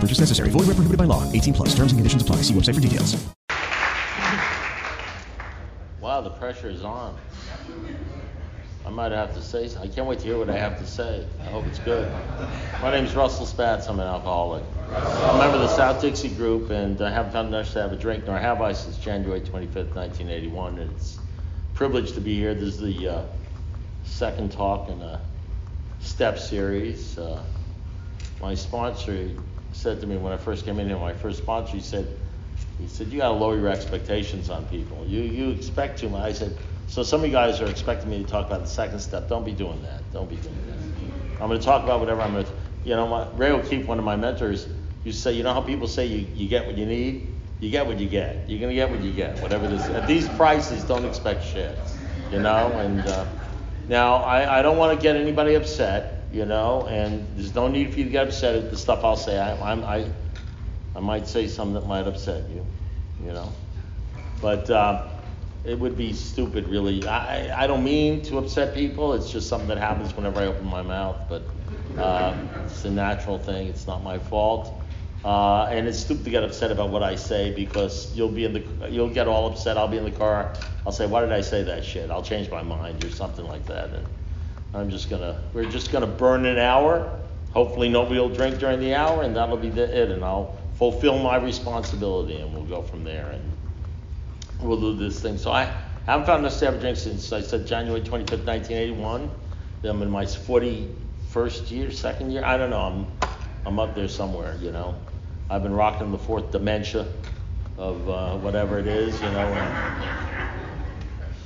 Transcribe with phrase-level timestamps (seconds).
[0.00, 0.50] Purchase necessary.
[0.50, 1.30] Void where prohibited by law.
[1.32, 1.74] 18 plus.
[1.74, 2.36] Terms and conditions apply.
[2.42, 3.16] See website for details.
[6.00, 7.16] Wow, the pressure is on.
[8.86, 9.68] I might have to say.
[9.78, 11.26] I can't wait to hear what I have to say.
[11.40, 12.10] I hope it's good.
[12.80, 13.88] My name is Russell Spatz.
[13.88, 14.64] I'm an alcoholic.
[14.90, 17.92] I'm a member of the South Dixie Group, and I haven't found enough to have
[17.92, 20.78] a drink, nor have I since January 25th, 1981.
[20.78, 22.54] And it's a privilege to be here.
[22.54, 23.22] This is the uh,
[24.04, 25.20] second talk in a
[26.00, 27.18] step series.
[27.18, 27.42] Uh,
[28.40, 29.28] my sponsor
[29.78, 32.08] said to me when I first came in here, my first sponsor, he said,
[32.78, 35.06] he said, you got to lower your expectations on people.
[35.06, 36.22] You you expect too much.
[36.22, 38.98] I said, so some of you guys are expecting me to talk about the second
[38.98, 39.28] step.
[39.28, 40.12] Don't be doing that.
[40.12, 40.78] Don't be doing that.
[41.40, 42.52] I'm going to talk about whatever I'm going to.
[42.84, 44.68] You know, my, Ray O'Keefe, one of my mentors,
[45.04, 47.34] to say, you know how people say you, you get what you need?
[47.60, 48.48] You get what you get.
[48.48, 49.40] You're going to get what you get.
[49.42, 49.82] Whatever this.
[49.88, 51.78] At these prices, don't expect shit.
[52.32, 53.26] You know, and uh,
[53.88, 56.17] now I, I don't want to get anybody upset.
[56.30, 59.16] You know, and there's no need for you to get upset at the stuff I'll
[59.16, 59.38] say.
[59.38, 60.10] I, I'm, I
[60.94, 62.66] I might say something that might upset you,
[63.18, 63.52] you know.
[64.40, 65.08] But uh,
[65.64, 67.06] it would be stupid, really.
[67.06, 69.14] I, I don't mean to upset people.
[69.14, 71.16] It's just something that happens whenever I open my mouth.
[71.28, 71.48] But
[71.96, 73.68] uh, it's a natural thing.
[73.68, 74.82] It's not my fault.
[75.24, 78.52] Uh, and it's stupid to get upset about what I say because you'll be in
[78.52, 79.76] the you'll get all upset.
[79.76, 80.54] I'll be in the car.
[80.86, 82.10] I'll say, why did I say that shit?
[82.10, 83.90] I'll change my mind or something like that.
[83.90, 84.06] And
[84.74, 87.18] I'm just gonna we're just gonna burn an hour.
[87.50, 90.10] Hopefully nobody will drink during the hour, and that'll be the, it.
[90.10, 93.30] And I'll fulfill my responsibility, and we'll go from there.
[93.30, 93.42] And
[94.60, 95.38] we'll do this thing.
[95.38, 95.72] So I
[96.04, 99.30] haven't found a drink since I said January 25th, 1981.
[99.84, 102.44] I'm in my 41st year, second year.
[102.44, 102.80] I don't know.
[102.80, 103.28] I'm
[103.64, 104.56] I'm up there somewhere.
[104.60, 104.94] You know,
[105.48, 107.06] I've been rocking the fourth dementia
[107.78, 109.14] of uh, whatever it is.
[109.20, 109.38] You know.
[109.38, 110.57] And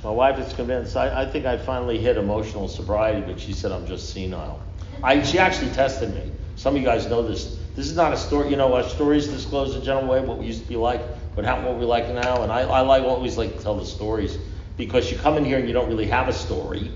[0.03, 0.97] my wife is convinced.
[0.97, 4.61] I, I think I finally hit emotional sobriety, but she said I'm just senile.
[5.01, 6.31] I, she actually tested me.
[6.55, 7.59] Some of you guys know this.
[7.75, 8.49] This is not a story.
[8.49, 11.01] You know, our stories disclose a general way what we used to be like,
[11.35, 12.43] but how what we like now.
[12.43, 14.37] And I, I like always like to tell the stories
[14.77, 16.91] because you come in here and you don't really have a story.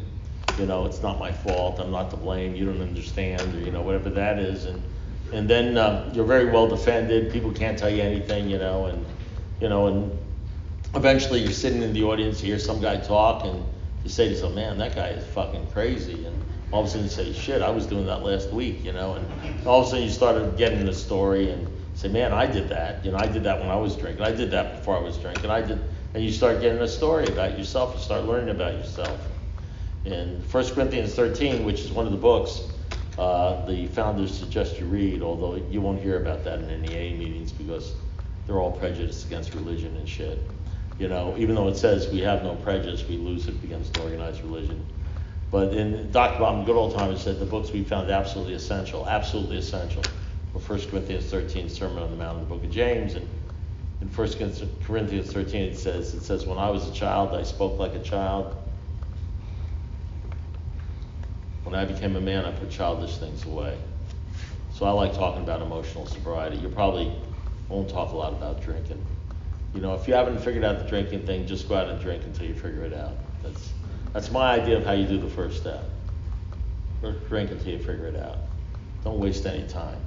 [0.60, 1.80] You know, it's not my fault.
[1.80, 2.56] I'm not to blame.
[2.56, 4.66] You don't understand, or you know, whatever that is.
[4.66, 4.84] And
[5.32, 7.32] and then uh, you're very well defended.
[7.32, 8.50] People can't tell you anything.
[8.50, 9.06] You know, and
[9.60, 10.18] you know, and
[10.98, 13.64] eventually you're sitting in the audience, you hear some guy talk, and
[14.04, 16.26] you say to yourself, man, that guy is fucking crazy.
[16.26, 18.92] And all of a sudden you say, shit, I was doing that last week, you
[18.92, 19.14] know.
[19.14, 22.70] And all of a sudden you started getting the story and say, man, I did
[22.70, 23.06] that.
[23.06, 24.24] You know, I did that when I was drinking.
[24.24, 25.52] I did that before I was drinking.
[25.52, 25.80] I did,
[26.16, 27.94] and you start getting a story about yourself.
[27.96, 29.20] You start learning about yourself.
[30.04, 32.72] In 1 Corinthians 13, which is one of the books,
[33.20, 37.16] uh, the founders suggest you read, although you won't hear about that in any AA
[37.18, 37.94] meetings because
[38.46, 40.50] they're all prejudiced against religion and shit.
[40.98, 44.44] You know, even though it says we have no prejudice, we lose it against organized
[44.44, 44.84] religion.
[45.52, 46.40] But in Dr.
[46.40, 50.04] Bob Good Old Times said the books we found absolutely essential, absolutely essential
[50.54, 53.14] were 1 Corinthians 13, Sermon on the Mount, and the Book of James.
[53.14, 53.28] And
[54.02, 54.28] in 1
[54.84, 58.02] Corinthians 13, it says, it says, when I was a child, I spoke like a
[58.02, 58.56] child.
[61.64, 63.78] When I became a man, I put childish things away.
[64.72, 66.58] So I like talking about emotional sobriety.
[66.58, 67.12] You probably
[67.70, 69.04] won't talk a lot about drinking.
[69.74, 72.24] You know, if you haven't figured out the drinking thing, just go out and drink
[72.24, 73.14] until you figure it out.
[73.44, 73.74] That's
[74.14, 75.84] that's my idea of how you do the first step.
[77.30, 78.40] Drink until you figure it out.
[79.04, 80.00] Don't waste any time.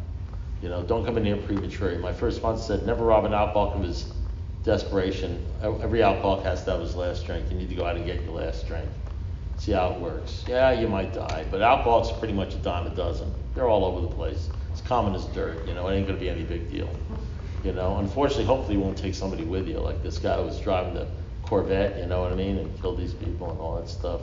[0.62, 1.96] You know, don't come in here premature.
[1.98, 4.12] My first sponsor said, never rob an alcoholic of his
[4.64, 5.46] desperation.
[5.62, 7.50] Every alcoholic has to have his last drink.
[7.50, 8.88] You need to go out and get your last drink.
[9.56, 10.44] See how it works.
[10.48, 13.32] Yeah, you might die, but alcohol's pretty much a dime a dozen.
[13.54, 14.48] They're all over the place.
[14.72, 15.66] It's common as dirt.
[15.68, 16.88] You know, it ain't gonna be any big deal.
[17.64, 20.58] You know, unfortunately, hopefully you won't take somebody with you, like this guy who was
[20.60, 21.06] driving the
[21.42, 24.20] Corvette, you know what I mean, and killed these people and all that stuff.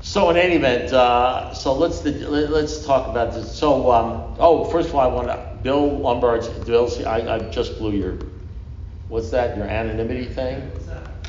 [0.00, 3.54] So in any event, uh, so let's let's talk about this.
[3.54, 6.90] So um, oh, first of all, I want to Bill Lombard's Bill.
[7.06, 8.18] I, I just blew your
[9.08, 9.56] what's that?
[9.56, 10.70] Your anonymity thing?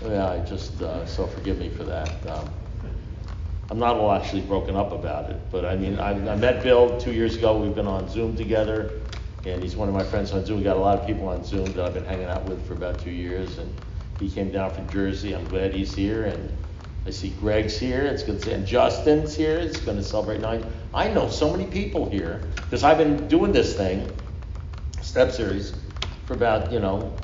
[0.06, 2.10] Yeah, I just uh, so forgive me for that.
[2.28, 2.50] Um,
[3.70, 7.00] I'm not all actually broken up about it, but I mean, I, I met Bill
[7.00, 7.58] two years ago.
[7.58, 8.92] We've been on Zoom together,
[9.46, 10.58] and he's one of my friends on Zoom.
[10.58, 12.74] We got a lot of people on Zoom that I've been hanging out with for
[12.74, 13.74] about two years, and
[14.20, 15.36] he came down from Jersey.
[15.36, 16.58] I'm glad he's here, and
[17.06, 18.02] I see Greg's here.
[18.02, 19.58] It's good to see, and Justin's here.
[19.58, 20.66] It's going to celebrate nine.
[20.94, 24.10] I know so many people here because I've been doing this thing,
[25.02, 25.74] step series,
[26.26, 27.16] for about you know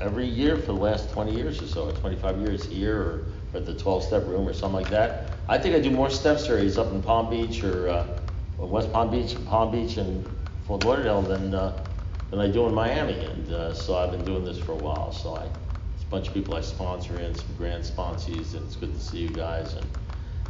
[0.00, 3.56] every year for the last 20 years or so, or 25 years here, or, or
[3.56, 5.32] at the 12-step room or something like that.
[5.48, 8.06] I think I do more step series up in Palm Beach or, uh,
[8.58, 10.26] West Palm Beach, Palm Beach, and
[10.66, 11.84] Fort Lauderdale than uh,
[12.30, 13.24] than I do in Miami.
[13.24, 15.12] And uh, so I've been doing this for a while.
[15.12, 15.44] So I,
[15.94, 19.00] it's a bunch of people I sponsor in, some grand sponsees, and it's good to
[19.00, 19.86] see you guys and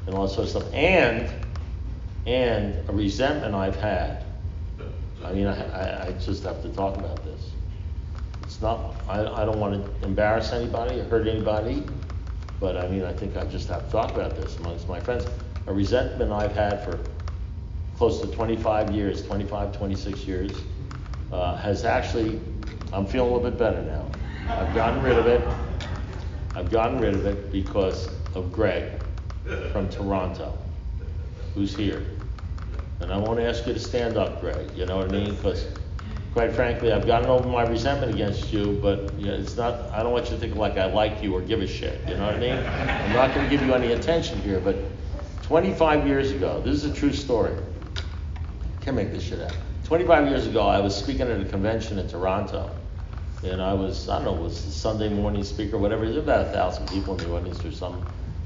[0.06, 0.74] and all that sort of stuff.
[0.74, 1.30] And
[2.26, 4.24] and a resentment I've had.
[5.24, 7.52] I mean, I, I, I just have to talk about this.
[8.42, 11.82] It's not, I, I don't want to embarrass anybody or hurt anybody,
[12.60, 15.26] but I mean, I think I just have to talk about this amongst my friends.
[15.66, 17.00] A resentment I've had for
[17.96, 20.52] close to 25 years, 25, 26 years,
[21.32, 22.40] uh, has actually,
[22.92, 24.06] I'm feeling a little bit better now.
[24.48, 25.42] I've gotten rid of it.
[26.54, 28.92] I've gotten rid of it because of Greg
[29.72, 30.56] from Toronto,
[31.54, 32.04] who's here.
[33.00, 35.34] And I won't ask you to stand up, Greg, you know what I mean?
[35.34, 35.66] Because
[36.32, 40.02] quite frankly, I've gotten over my resentment against you, but you know, it's not, I
[40.02, 42.26] don't want you to think like I like you or give a shit, you know
[42.26, 42.52] what I mean?
[42.52, 44.76] I'm not going to give you any attention here, but
[45.44, 47.54] 25 years ago, this is a true story.
[48.86, 49.50] Can't make this shit up.
[49.82, 52.70] 25 years ago, I was speaking at a convention in Toronto,
[53.42, 56.04] and I was, I don't know, was the Sunday morning speaker, whatever.
[56.04, 58.00] There's about a thousand people in the audience or something.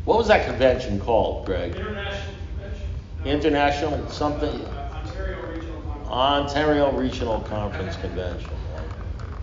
[0.07, 1.73] What was that convention called, Greg?
[1.73, 2.87] International Convention.
[3.27, 4.49] International something?
[4.49, 6.09] Uh, Ontario Regional Conference.
[6.09, 8.51] Ontario Regional Conference Convention.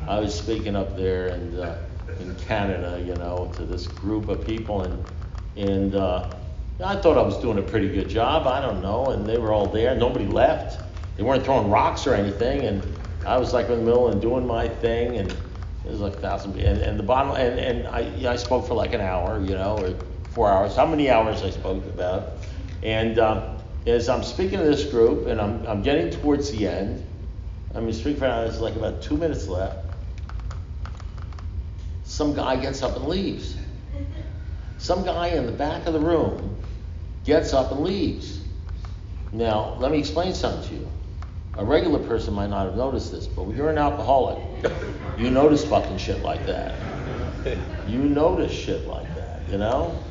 [0.07, 1.75] I was speaking up there and uh,
[2.19, 5.05] in Canada, you know, to this group of people, and
[5.55, 6.31] and uh,
[6.83, 8.47] I thought I was doing a pretty good job.
[8.47, 9.93] I don't know, and they were all there.
[9.93, 10.85] Nobody left.
[11.17, 12.83] They weren't throwing rocks or anything, and
[13.25, 16.17] I was like in the middle and doing my thing, and it was like a
[16.17, 16.59] thousand.
[16.59, 19.55] And, and the bottom, and and I yeah, I spoke for like an hour, you
[19.55, 19.95] know, or
[20.29, 20.75] four hours.
[20.75, 22.37] How many hours I spoke about?
[22.83, 27.03] And um, as I'm speaking to this group, and I'm I'm getting towards the end.
[27.73, 29.85] I mean, speaking for an hour, there's like about two minutes left.
[32.03, 33.57] Some guy gets up and leaves.
[34.77, 36.57] Some guy in the back of the room
[37.25, 38.39] gets up and leaves.
[39.31, 40.91] Now, let me explain something to you.
[41.57, 44.37] A regular person might not have noticed this, but when you're an alcoholic,
[45.17, 46.75] you notice fucking shit like that.
[47.87, 50.03] You notice shit like that, you know?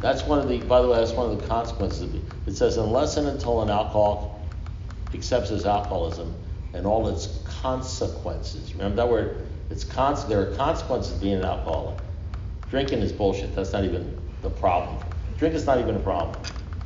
[0.00, 2.02] That's one of the, by the way, that's one of the consequences.
[2.02, 2.22] Of it.
[2.46, 4.30] it says, unless and until an alcoholic
[5.12, 6.34] accepts his alcoholism
[6.72, 8.72] and all its consequences.
[8.74, 9.48] Remember that word?
[9.70, 11.98] It's cons- there are consequences of being an alcoholic.
[12.70, 13.54] Drinking is bullshit.
[13.56, 14.98] That's not even the problem.
[15.38, 16.36] Drink is not even a problem.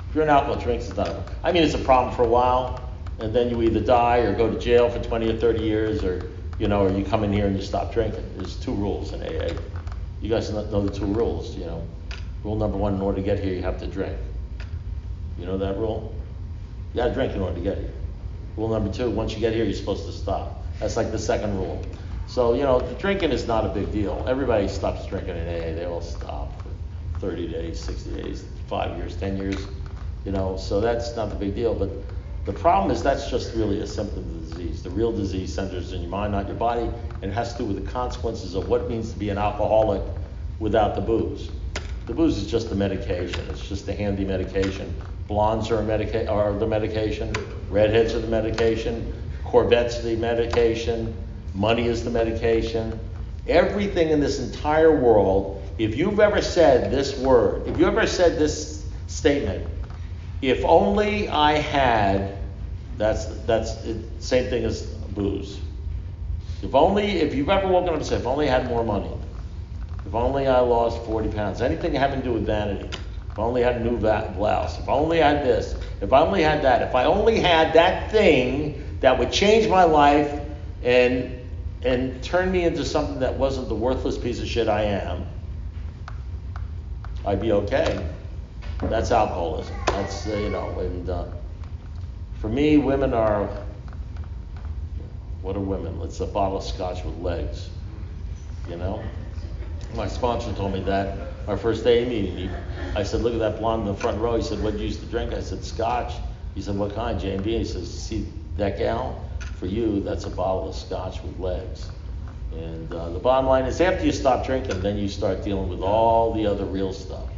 [0.08, 1.34] If you're an alcoholic, drink is not a problem.
[1.42, 2.83] I mean, it's a problem for a while,
[3.18, 6.30] and then you either die or go to jail for 20 or 30 years, or
[6.58, 8.24] you know, or you come in here and you stop drinking.
[8.36, 9.54] There's two rules in AA.
[10.20, 11.56] You guys know the two rules.
[11.56, 11.86] You know,
[12.42, 14.16] rule number one: in order to get here, you have to drink.
[15.38, 16.14] You know that rule?
[16.92, 17.92] You got to drink in order to get here.
[18.56, 20.64] Rule number two: once you get here, you're supposed to stop.
[20.80, 21.84] That's like the second rule.
[22.26, 24.24] So, you know, drinking is not a big deal.
[24.26, 25.74] Everybody stops drinking in AA.
[25.74, 26.70] They all stop for
[27.20, 29.66] 30 days, 60 days, five years, 10 years,
[30.24, 31.74] you know, so that's not the big deal.
[31.74, 31.90] But
[32.44, 34.82] the problem is that's just really a symptom of the disease.
[34.82, 36.90] The real disease centers in your mind, not your body,
[37.22, 39.38] and it has to do with the consequences of what it means to be an
[39.38, 40.02] alcoholic
[40.58, 41.50] without the booze.
[42.06, 43.46] The booze is just the medication.
[43.48, 44.94] It's just a handy medication.
[45.26, 47.32] Blondes are, medica- are the medication.
[47.70, 49.14] Redheads are the medication.
[49.44, 51.16] Corvettes are the medication.
[51.54, 52.98] Money is the medication.
[53.46, 58.38] Everything in this entire world, if you've ever said this word, if you ever said
[58.38, 59.66] this statement,
[60.50, 62.38] if only I had,
[62.96, 65.60] that's that's the same thing as booze.
[66.62, 69.10] If only, if you've ever woken up and said, if only I had more money,
[70.06, 72.88] if only I lost 40 pounds, anything having to do with vanity,
[73.32, 76.42] if only I had a new blouse, if only I had this, if I only
[76.42, 80.40] had that, if I only had that thing that would change my life
[80.82, 81.40] and
[81.82, 85.26] and turn me into something that wasn't the worthless piece of shit I am,
[87.26, 88.08] I'd be okay.
[88.80, 89.76] That's alcoholism.
[89.86, 91.26] That's uh, you know, and uh,
[92.40, 93.48] for me, women are
[95.42, 96.00] what are women?
[96.02, 97.70] It's a bottle of scotch with legs.
[98.68, 99.04] You know,
[99.94, 102.36] my sponsor told me that our first day meeting.
[102.36, 102.50] He,
[102.96, 104.36] I said, look at that blonde in the front row.
[104.36, 105.34] He said, what you used to drink?
[105.34, 106.14] I said, scotch.
[106.54, 107.18] He said, what kind?
[107.18, 107.58] J and B.
[107.58, 109.28] He says, see that gal?
[109.56, 111.90] For you, that's a bottle of scotch with legs.
[112.52, 115.80] And uh, the bottom line is, after you stop drinking, then you start dealing with
[115.80, 117.28] all the other real stuff,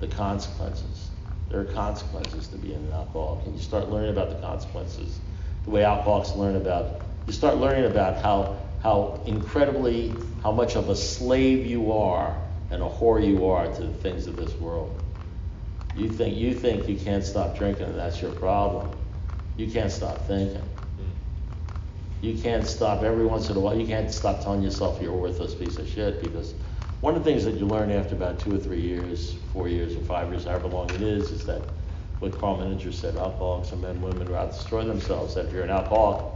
[0.00, 1.10] the consequences.
[1.48, 5.18] There are consequences to being an alcoholic, and you start learning about the consequences.
[5.64, 10.88] The way alcoholics learn about, you start learning about how how incredibly, how much of
[10.88, 12.36] a slave you are
[12.70, 15.02] and a whore you are to the things of this world.
[15.96, 18.90] You think you think you can't stop drinking, and that's your problem.
[19.56, 20.62] You can't stop thinking.
[22.20, 23.76] You can't stop every once in a while.
[23.76, 26.54] You can't stop telling yourself you're a worthless piece of shit because
[27.00, 29.94] one of the things that you learn after about two or three years, four years,
[29.94, 31.62] or five years, however long it is, is that
[32.18, 35.34] what Karl Menninger said: alcoholics are men, women who out destroy themselves.
[35.34, 36.32] That if you're an alcoholic,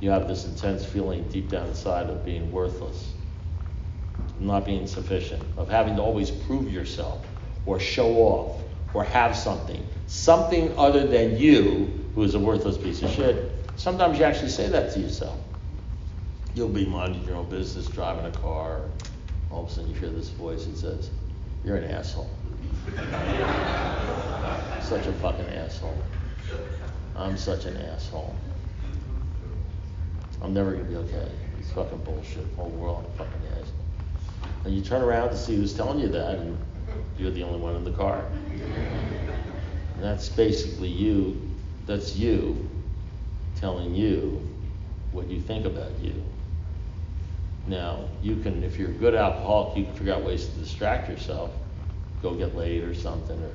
[0.00, 3.14] you have this intense feeling deep down inside of being worthless,
[4.38, 7.26] not being sufficient, of having to always prove yourself
[7.64, 13.00] or show off or have something, something other than you, who is a worthless piece
[13.02, 13.70] of shit.
[13.76, 15.38] Sometimes you actually say that to yourself.
[16.54, 18.82] You'll be minding your own business, driving a car.
[19.52, 21.10] All of a sudden, you hear this voice that says,
[21.64, 22.30] "You're an asshole."
[24.82, 26.02] such a fucking asshole.
[27.14, 28.34] I'm such an asshole.
[30.40, 31.28] I'm never gonna be okay.
[31.58, 32.46] It's fucking bullshit.
[32.56, 33.84] Whole world, I'm fucking asshole.
[34.64, 36.58] And you turn around to see who's telling you that, and
[37.18, 38.24] you're the only one in the car.
[39.94, 41.50] And that's basically you.
[41.86, 42.68] That's you
[43.56, 44.48] telling you
[45.12, 46.24] what you think about you.
[47.66, 51.08] Now, you can, if you're a good alcoholic, you can figure out ways to distract
[51.08, 51.52] yourself.
[52.22, 53.50] Go get laid or something, or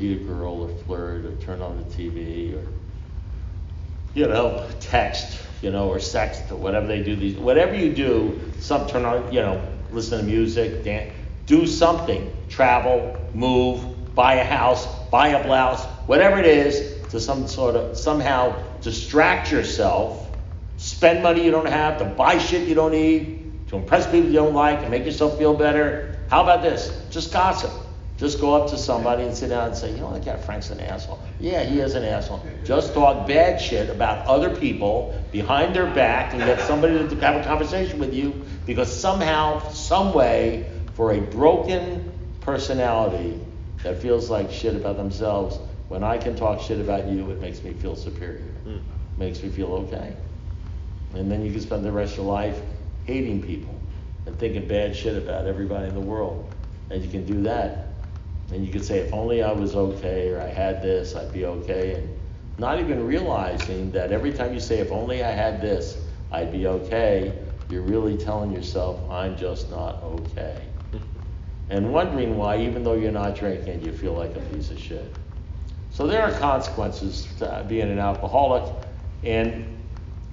[0.00, 2.66] meet a girl, or flirt, or turn on the TV, or
[4.14, 7.14] you know, text, you know, or sext, or whatever they do.
[7.14, 11.12] These, whatever you do, some turn on, you know, listen to music, dance,
[11.46, 17.46] do something, travel, move, buy a house, buy a blouse, whatever it is, to some
[17.46, 20.27] sort of somehow distract yourself,
[20.98, 24.32] spend money you don't have, to buy shit you don't need, to impress people you
[24.32, 26.18] don't like, and make yourself feel better.
[26.28, 26.90] How about this?
[27.08, 27.70] Just gossip.
[28.16, 30.70] Just go up to somebody and sit down and say, you know, that guy Frank's
[30.70, 31.20] an asshole.
[31.38, 32.44] Yeah, he is an asshole.
[32.64, 37.40] Just talk bad shit about other people behind their back and get somebody to have
[37.40, 43.40] a conversation with you because somehow, some way, for a broken personality
[43.84, 47.62] that feels like shit about themselves, when I can talk shit about you, it makes
[47.62, 48.42] me feel superior.
[48.66, 48.80] Mm.
[49.16, 50.16] Makes me feel okay.
[51.14, 52.60] And then you can spend the rest of your life
[53.04, 53.74] hating people
[54.26, 56.52] and thinking bad shit about everybody in the world.
[56.90, 57.88] And you can do that
[58.50, 61.44] and you could say, if only I was okay or I had this, I'd be
[61.44, 61.94] okay.
[61.94, 62.08] And
[62.56, 66.66] not even realizing that every time you say, if only I had this, I'd be
[66.66, 67.38] okay,
[67.68, 70.62] you're really telling yourself, I'm just not okay.
[71.70, 75.14] and wondering why, even though you're not drinking, you feel like a piece of shit.
[75.90, 78.72] So there are consequences to being an alcoholic,
[79.22, 79.77] and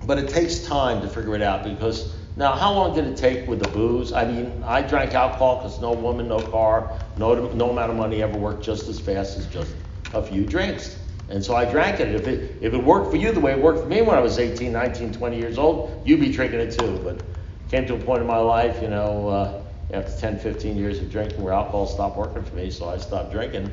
[0.06, 3.48] but it takes time to figure it out because now, how long did it take
[3.48, 4.12] with the booze?
[4.12, 8.22] I mean, I drank alcohol because no woman, no car, no, no amount of money
[8.22, 9.74] ever worked just as fast as just
[10.14, 11.00] a few drinks.
[11.30, 12.14] And so I drank it.
[12.14, 14.20] If it if it worked for you the way it worked for me when I
[14.20, 17.00] was 18, 19, 20 years old, you'd be drinking it too.
[17.04, 17.26] But
[17.70, 21.10] came to a point in my life, you know, uh, after 10, 15 years of
[21.10, 23.72] drinking, where alcohol stopped working for me, so I stopped drinking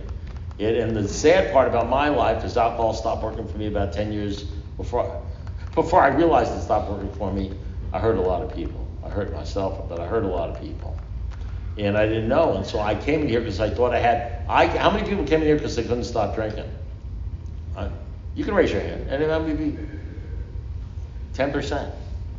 [0.56, 0.76] it.
[0.76, 4.12] And the sad part about my life is alcohol stopped working for me about 10
[4.12, 4.44] years
[4.76, 5.20] before
[5.74, 7.52] before I realized it stopped working for me.
[7.92, 8.88] I hurt a lot of people.
[9.04, 10.96] I hurt myself, but I hurt a lot of people.
[11.76, 12.54] And I didn't know.
[12.54, 14.44] And so I came in here because I thought I had.
[14.48, 16.70] I, how many people came in here because they couldn't stop drinking?
[18.34, 19.08] You can raise your hand.
[19.08, 19.78] And maybe
[21.34, 21.92] 10%.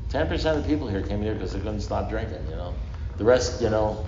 [0.09, 2.73] 10% of the people here came in here because they couldn't stop drinking, you know.
[3.17, 4.05] The rest, you know,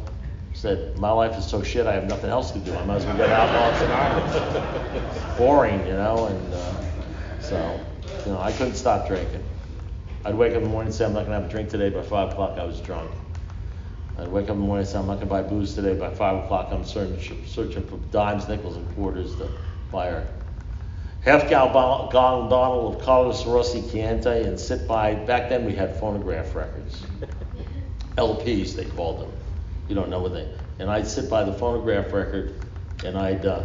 [0.54, 2.76] said, my life is so shit, I have nothing else to do.
[2.76, 5.38] I might as well get out Alcoholics Anonymous.
[5.38, 7.80] Boring, you know, and uh, so,
[8.26, 9.44] you know, I couldn't stop drinking.
[10.24, 11.70] I'd wake up in the morning and say, I'm not going to have a drink
[11.70, 11.90] today.
[11.90, 13.12] By 5 o'clock, I was drunk.
[14.18, 15.94] I'd wake up in the morning and say, I'm not going to buy booze today.
[15.94, 19.50] By 5 o'clock, I'm searching, searching for dimes, nickels, and quarters to
[19.92, 20.24] buy a
[21.22, 21.74] half gallon
[22.50, 25.16] bottle of Carlos Rossi Chianti and sit by.
[25.16, 27.04] Back then, we had phonograph records.
[28.18, 29.32] LPs, they called them.
[29.88, 30.48] You don't know what they.
[30.80, 32.56] And I'd sit by the phonograph record
[33.04, 33.64] and I'd, uh,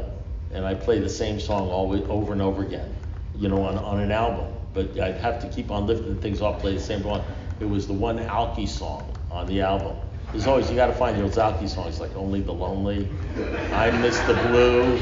[0.53, 2.95] and I'd play the same song always, over and over again,
[3.41, 6.61] you know, on, on an album but I'd have to keep on lifting things off,
[6.61, 7.23] play the same one.
[7.59, 9.97] It was the one Alki song on the album.
[10.33, 13.09] There's always you got to find those Alki songs like Only the Lonely,
[13.73, 15.01] I Miss the Blue.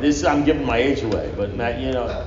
[0.00, 2.26] This I'm giving my age away, but Matt, you know,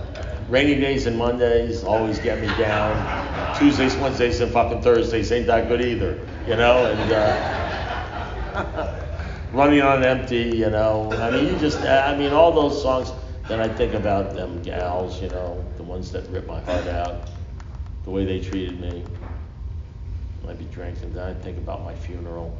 [0.49, 3.57] rainy days and Mondays always get me down.
[3.57, 7.11] Tuesdays, Wednesdays, and fucking Thursdays ain't that good either, you know, and.
[7.11, 8.97] Uh,
[9.53, 11.11] running on empty, you know.
[11.13, 13.11] I mean, you just, I mean, all those songs.
[13.47, 17.29] Then I think about them gals, you know, the ones that ripped my heart out,
[18.03, 19.03] the way they treated me.
[20.47, 22.57] I'd be drinking, then I'd think about my funeral.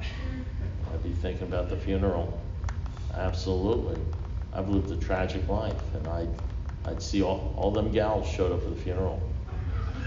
[0.00, 2.40] I'd be thinking about the funeral.
[3.14, 4.00] Absolutely.
[4.52, 6.28] I've lived a tragic life, and I'd,
[6.86, 9.22] I'd see all, all them gals showed up for the funeral.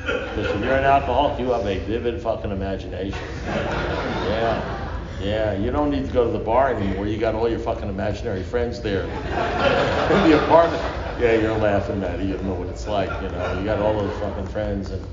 [0.05, 3.19] Because if you're an alcoholic, you have a vivid fucking imagination.
[3.45, 4.82] Yeah.
[5.23, 7.07] Yeah, you don't need to go to the bar anymore.
[7.07, 9.03] You got all your fucking imaginary friends there.
[9.03, 10.83] In the apartment.
[11.17, 12.25] Yeah, you're laughing, Maddie.
[12.25, 13.57] You don't know what it's like, you know.
[13.57, 15.05] You got all those fucking friends, and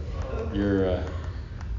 [0.52, 1.02] you're uh,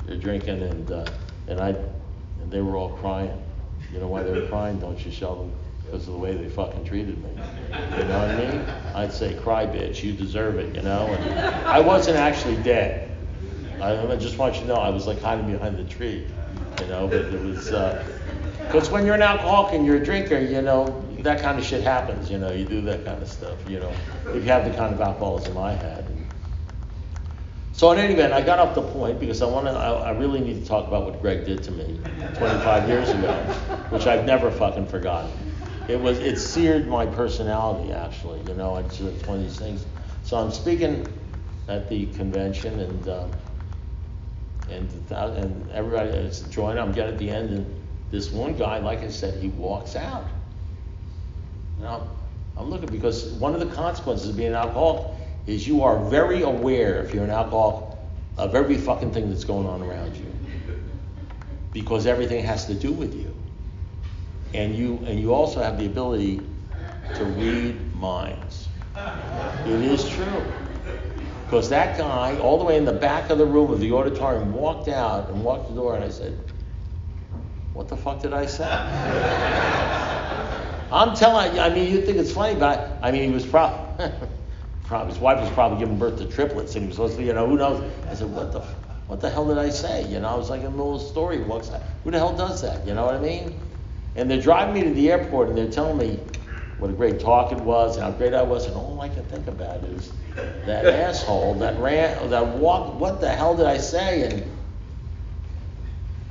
[0.07, 1.05] you're drinking, and uh,
[1.47, 3.43] and I and they were all crying.
[3.91, 4.79] You know why they were crying?
[4.79, 5.51] Don't you, Sheldon?
[5.83, 7.31] Because of the way they fucking treated me.
[7.31, 8.61] You know what I mean?
[8.95, 10.03] I'd say, cry, bitch.
[10.03, 10.73] You deserve it.
[10.73, 11.07] You know.
[11.07, 13.11] And I wasn't actually dead.
[13.81, 16.27] I, I just want you to know I was like hiding behind the tree.
[16.79, 17.73] You know, but it was.
[18.71, 21.83] Because when you're an alcoholic and you're a drinker, you know, that kind of shit
[21.83, 22.31] happens.
[22.31, 23.57] You know, you do that kind of stuff.
[23.67, 23.93] You know,
[24.27, 26.05] if you have the kind of alcoholism I had.
[27.73, 29.73] So in any event, I got off the point because I want to.
[29.73, 31.99] I, I really need to talk about what Greg did to me
[32.35, 33.33] 25 years ago,
[33.89, 35.31] which I've never fucking forgotten.
[35.89, 38.39] It was it seared my personality actually.
[38.43, 39.85] You know, it's, one of these things.
[40.23, 41.11] So I'm speaking
[41.67, 43.09] at the convention and.
[43.09, 43.31] Um,
[44.69, 46.81] and, and everybody is joining.
[46.81, 47.80] I'm getting at the end, and
[48.11, 50.27] this one guy, like I said, he walks out.
[51.79, 52.07] Now,
[52.57, 55.07] I'm looking because one of the consequences of being an alcoholic
[55.47, 57.97] is you are very aware, if you're an alcoholic,
[58.37, 60.31] of every fucking thing that's going on around you.
[61.73, 63.33] Because everything has to do with you.
[64.53, 66.41] And you and you also have the ability
[67.15, 68.67] to read minds.
[69.65, 70.43] It is true.
[71.45, 74.53] Because that guy, all the way in the back of the room of the auditorium,
[74.53, 76.37] walked out and walked the door, and I said,
[77.73, 78.69] What the fuck did I say?
[80.91, 83.45] I'm telling you, I mean, you think it's funny, but I, I mean, he was
[83.45, 84.05] probably,
[85.07, 87.47] his wife was probably giving birth to triplets, and he was supposed to, you know,
[87.47, 87.81] who knows?
[88.09, 88.59] I said, What the,
[89.07, 90.05] what the hell did I say?
[90.05, 91.37] You know, I was like in the middle of the story.
[91.37, 91.81] He walks out.
[92.03, 92.85] Who the hell does that?
[92.85, 93.57] You know what I mean?
[94.15, 96.19] And they're driving me to the airport, and they're telling me
[96.77, 99.23] what a great talk it was, and how great I was, and all I can
[99.23, 100.11] think about is
[100.65, 102.95] that asshole that ran, that walked.
[102.99, 104.23] What the hell did I say?
[104.23, 104.43] And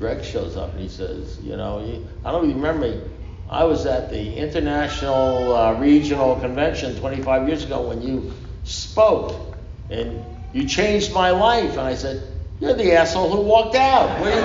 [0.00, 1.78] Greg shows up and he says, you know,
[2.24, 3.06] I don't even remember.
[3.50, 8.32] I was at the International uh, Regional Convention 25 years ago when you
[8.64, 9.56] spoke,
[9.90, 11.72] and you changed my life.
[11.72, 12.22] And I said,
[12.60, 14.18] you're the asshole who walked out.
[14.20, 14.40] What are you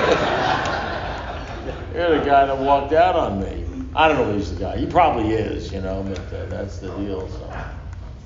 [1.95, 3.65] You're the guy that walked out on me.
[3.95, 4.77] I don't know he's the guy.
[4.77, 7.29] He probably is, you know, but uh, that's the deal.
[7.29, 7.53] So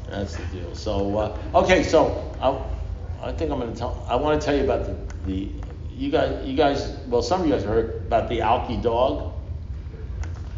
[0.09, 0.73] that's the deal.
[0.73, 4.03] So uh, okay, so I, I think I'm going to tell.
[4.09, 5.51] I want to tell you about the, the
[5.99, 6.47] you guys.
[6.47, 6.97] You guys.
[7.07, 9.33] Well, some of you guys heard about the Alki dog.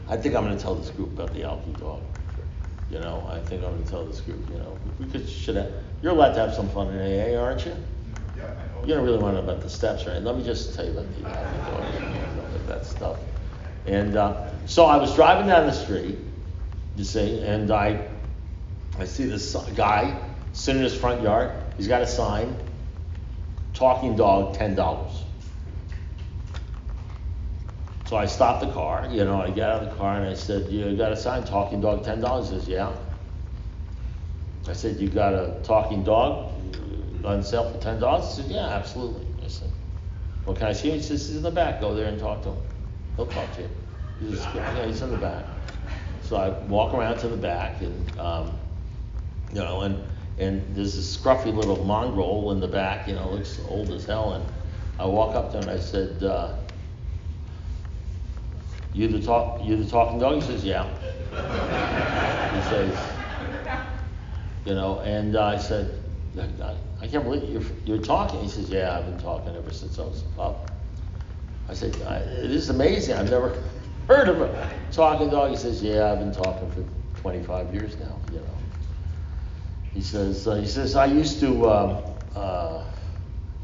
[0.08, 2.02] I think I'm going to tell this group about the Alki dog.
[2.92, 4.48] You know, I think I'm going to tell this group.
[4.50, 5.72] You know, we could should have.
[6.04, 7.76] You're allowed to have some fun in AA, aren't you?
[8.82, 10.22] You don't really want to know about the steps, right?
[10.22, 12.02] Let me just tell you about the Alki dog.
[12.02, 13.18] Know, that stuff.
[13.88, 16.20] And uh, so I was driving down the street,
[16.96, 18.08] you see, and I
[19.00, 20.20] I see this guy
[20.54, 21.52] sitting in his front yard.
[21.78, 22.56] He's got a sign,
[23.74, 25.21] talking dog, ten dollars.
[28.12, 30.34] So I stopped the car, you know, I get out of the car and I
[30.34, 32.50] said, You got a sign, talking dog, ten dollars?
[32.50, 32.92] He says, Yeah.
[34.68, 36.52] I said, You got a talking dog
[37.24, 38.36] on sale for ten dollars?
[38.36, 39.26] He said, Yeah, absolutely.
[39.42, 39.70] I said,
[40.44, 40.96] Well, can I see him?
[40.96, 41.80] He says, He's in the back.
[41.80, 42.58] Go there and talk to him.
[43.16, 43.70] He'll talk to you.
[44.20, 45.46] He says, Yeah, he's in the back.
[46.22, 48.52] So I walk around to the back and um,
[49.54, 50.04] you know, and
[50.38, 54.34] and there's this scruffy little mongrel in the back, you know, looks old as hell.
[54.34, 54.46] And
[55.00, 56.56] I walk up to him and I said, uh,
[58.94, 60.86] "You the talk, you the talking dog?" He says, "Yeah."
[62.54, 62.98] he says,
[64.66, 65.92] "You know," and I said,
[66.38, 70.00] I, "I can't believe you're you're talking." He says, "Yeah, I've been talking ever since
[70.00, 70.68] I was a pup."
[71.70, 73.16] I said, "It is amazing.
[73.16, 73.56] I've never
[74.08, 76.84] heard of a talking dog." He says, "Yeah, I've been talking for
[77.22, 78.62] 25 years now." You know.
[79.94, 82.02] He says, uh, he says, I used to, uh,
[82.34, 82.84] uh,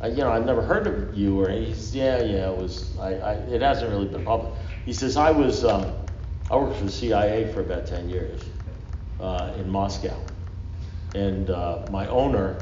[0.01, 2.97] I, you know, I've never heard of you, or he says, yeah, yeah, it was,
[2.99, 4.51] I, I, it hasn't really been public.
[4.87, 5.85] He says, I was, um,
[6.49, 8.41] I worked for the CIA for about 10 years
[9.19, 10.17] uh, in Moscow,
[11.13, 12.57] and uh, my owner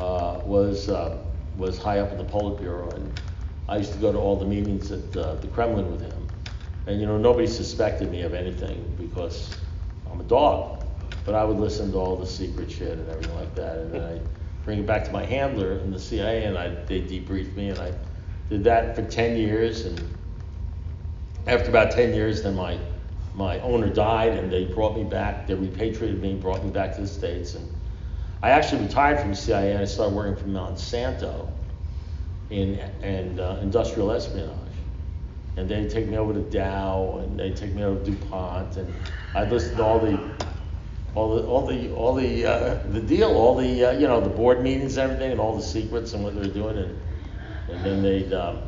[0.00, 1.18] uh, was uh,
[1.56, 3.20] was high up in the Politburo, and
[3.68, 6.26] I used to go to all the meetings at uh, the Kremlin with him,
[6.88, 9.56] and you know, nobody suspected me of anything because
[10.10, 10.84] I'm a dog.
[11.24, 14.02] But I would listen to all the secret shit and everything like that, and then
[14.02, 14.20] I
[14.64, 17.78] bring it back to my handler in the CIA, and I they debriefed me, and
[17.78, 17.92] I
[18.48, 20.18] did that for 10 years, and
[21.48, 22.78] after about 10 years, then my
[23.34, 25.46] my owner died, and they brought me back.
[25.46, 27.72] They repatriated me, brought me back to the states, and
[28.42, 31.48] I actually retired from CIA, and I started working for Monsanto
[32.50, 34.56] in and uh, industrial espionage.
[35.56, 38.92] And they'd take me over to Dow, and they'd take me over to DuPont, and
[39.34, 40.18] I'd listen to all the
[41.14, 44.28] all the all the all the uh, the deal, all the uh, you know the
[44.28, 47.00] board meetings, and everything, and all the secrets and what they were doing, and
[47.70, 48.58] and then they'd um,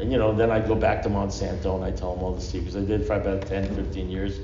[0.00, 2.40] and you know then I'd go back to Monsanto and I tell them all the
[2.40, 2.76] secrets.
[2.76, 4.40] I did for about 10, 15 years,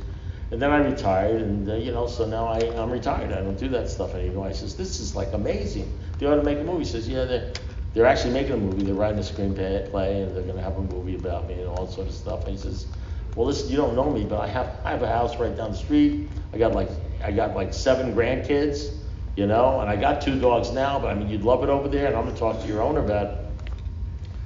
[0.51, 3.33] and then I retired, and uh, you know so now I I'm retired.
[3.33, 4.47] I don't do that stuff anymore.
[4.47, 5.99] I says this is like amazing.
[6.19, 6.85] They ought to make a movie.
[6.85, 7.53] He says yeah they're,
[7.95, 8.85] They're actually making a movie.
[8.85, 11.67] They're writing a screenplay, play, and they're going to have a movie about me and
[11.67, 12.45] all that sort of stuff.
[12.47, 12.87] And he says,
[13.35, 15.73] "Well, listen, you don't know me, but I have I have a house right down
[15.73, 16.29] the street.
[16.53, 16.89] I got like
[17.23, 18.95] I got like seven grandkids,
[19.37, 20.99] you know, and I got two dogs now.
[21.01, 22.81] But I mean, you'd love it over there, and I'm going to talk to your
[22.83, 23.40] owner about,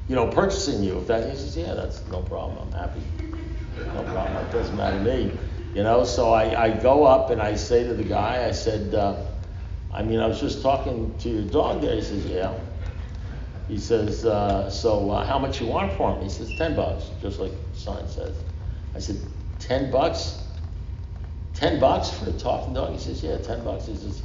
[0.09, 0.99] you know, purchasing you.
[0.99, 2.69] If that, he says, yeah, that's no problem.
[2.69, 3.03] I'm happy.
[3.95, 4.47] No problem.
[4.47, 5.39] It doesn't matter to me,
[5.75, 6.05] you know.
[6.05, 9.17] So I, I go up and I say to the guy, I said, uh,
[9.93, 11.95] I mean, I was just talking to your dog there.
[11.95, 12.55] He says, yeah.
[13.69, 16.23] He says, uh, so uh, how much you want for him?
[16.23, 18.37] He says, 10 bucks, just like the sign says.
[18.95, 19.17] I said,
[19.61, 20.43] 10 bucks?
[21.55, 22.93] 10 bucks for a talking dog?
[22.93, 23.87] He says, yeah, 10 bucks.
[23.87, 24.23] He says,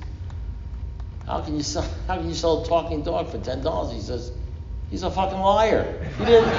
[1.25, 3.93] how can you sell, how can you sell a talking dog for $10?
[3.93, 4.31] He says,
[4.89, 5.83] he's a fucking liar.
[6.17, 6.49] He didn't,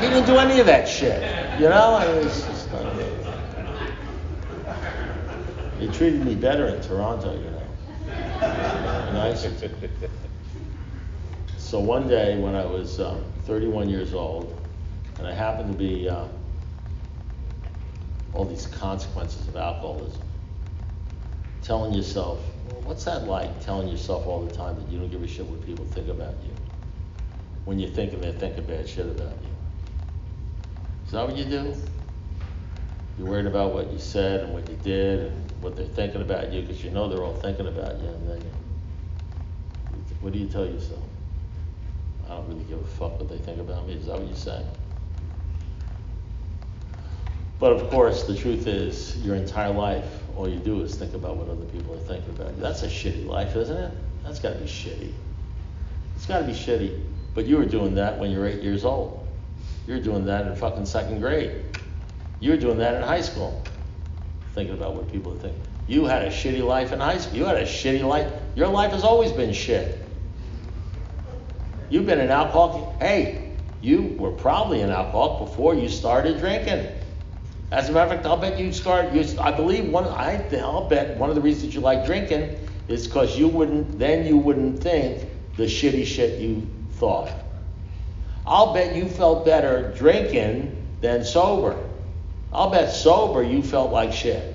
[0.00, 1.20] he didn't do any of that shit.
[1.60, 1.96] You know?
[1.96, 3.06] I mean, just, uh,
[5.78, 7.62] he treated me better in Toronto, you know.
[9.12, 9.46] Nice.
[11.56, 14.56] So one day when I was um, 31 years old,
[15.18, 16.28] and I happened to be um,
[18.32, 20.22] all these consequences of alcoholism,
[21.62, 23.64] telling yourself, well, what's that like?
[23.64, 26.34] Telling yourself all the time that you don't give a shit what people think about
[26.44, 26.55] you.
[27.66, 29.50] When you're thinking they're thinking bad shit about you.
[31.04, 31.74] Is that what you do?
[33.18, 36.52] You're worried about what you said and what you did and what they're thinking about
[36.52, 38.08] you because you know they're all thinking about you.
[38.08, 38.50] And then you,
[40.20, 41.02] what do you tell yourself?
[42.26, 43.94] I don't really give a fuck what they think about me.
[43.94, 44.64] Is that what you say?
[47.58, 51.36] But of course, the truth is, your entire life, all you do is think about
[51.36, 52.60] what other people are thinking about you.
[52.60, 53.92] That's a shitty life, isn't it?
[54.22, 55.12] That's got to be shitty.
[56.14, 57.02] It's got to be shitty.
[57.36, 59.28] But you were doing that when you were eight years old.
[59.86, 61.64] You were doing that in fucking second grade.
[62.40, 63.62] You were doing that in high school,
[64.52, 65.60] thinking about what people thinking.
[65.86, 67.36] You had a shitty life in high school.
[67.36, 68.32] You had a shitty life.
[68.54, 70.02] Your life has always been shit.
[71.90, 72.98] You've been an alcoholic.
[73.00, 76.88] Hey, you were probably an alcoholic before you started drinking.
[77.70, 79.12] As a matter of fact, I'll bet you start.
[79.12, 80.06] You, I believe one.
[80.06, 82.56] I I'll bet one of the reasons you like drinking
[82.88, 83.98] is because you wouldn't.
[83.98, 87.30] Then you wouldn't think the shitty shit you thought.
[88.46, 91.76] I'll bet you felt better drinking than sober.
[92.52, 94.54] I'll bet sober you felt like shit.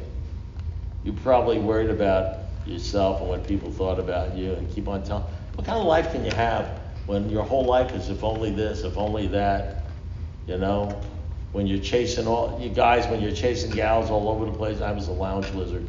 [1.03, 5.25] You probably worried about yourself and what people thought about you, and keep on telling.
[5.55, 8.83] What kind of life can you have when your whole life is if only this,
[8.83, 9.87] if only that,
[10.47, 11.01] you know?
[11.51, 14.79] When you're chasing all you guys, when you're chasing gals all over the place.
[14.79, 15.85] I was a lounge lizard.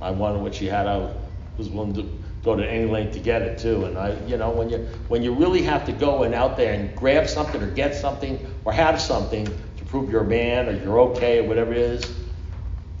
[0.00, 0.88] I wanted what she had.
[0.88, 1.12] I
[1.56, 2.08] was willing to
[2.46, 3.84] go to any length to get it too.
[3.84, 4.78] And I, you know, when you
[5.08, 8.38] when you really have to go and out there and grab something or get something
[8.64, 12.16] or have something to prove you're a man or you're okay or whatever it is,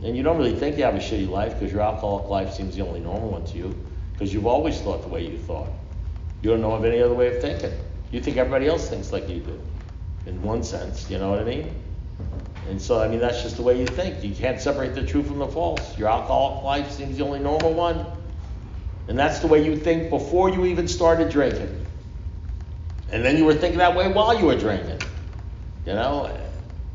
[0.02, 2.76] and you don't really think you have a shitty life because your alcoholic life seems
[2.76, 3.74] the only normal one to you
[4.12, 5.70] because you've always thought the way you thought.
[6.42, 7.72] You don't know of any other way of thinking.
[8.10, 9.60] You think everybody else thinks like you do,
[10.26, 11.08] in one sense.
[11.08, 11.74] You know what I mean?
[12.68, 14.24] And so, I mean, that's just the way you think.
[14.24, 15.96] You can't separate the true from the false.
[15.96, 18.04] Your alcoholic life seems the only normal one.
[19.08, 21.86] And that's the way you think before you even started drinking.
[23.10, 24.98] And then you were thinking that way while you were drinking.
[25.86, 26.36] You know?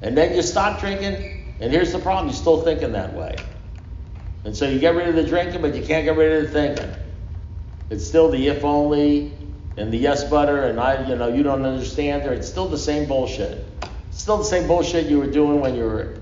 [0.02, 1.16] And then you stop drinking,
[1.60, 3.36] and here's the problem you're still thinking that way.
[4.44, 6.52] And so you get rid of the drinking, but you can't get rid of the
[6.52, 6.96] thinking.
[7.90, 9.32] It's still the if only
[9.78, 12.34] and the yes butter, and I, you know, you don't understand her.
[12.34, 13.66] It's still the same bullshit.
[14.10, 16.18] It's Still the same bullshit you were doing when you were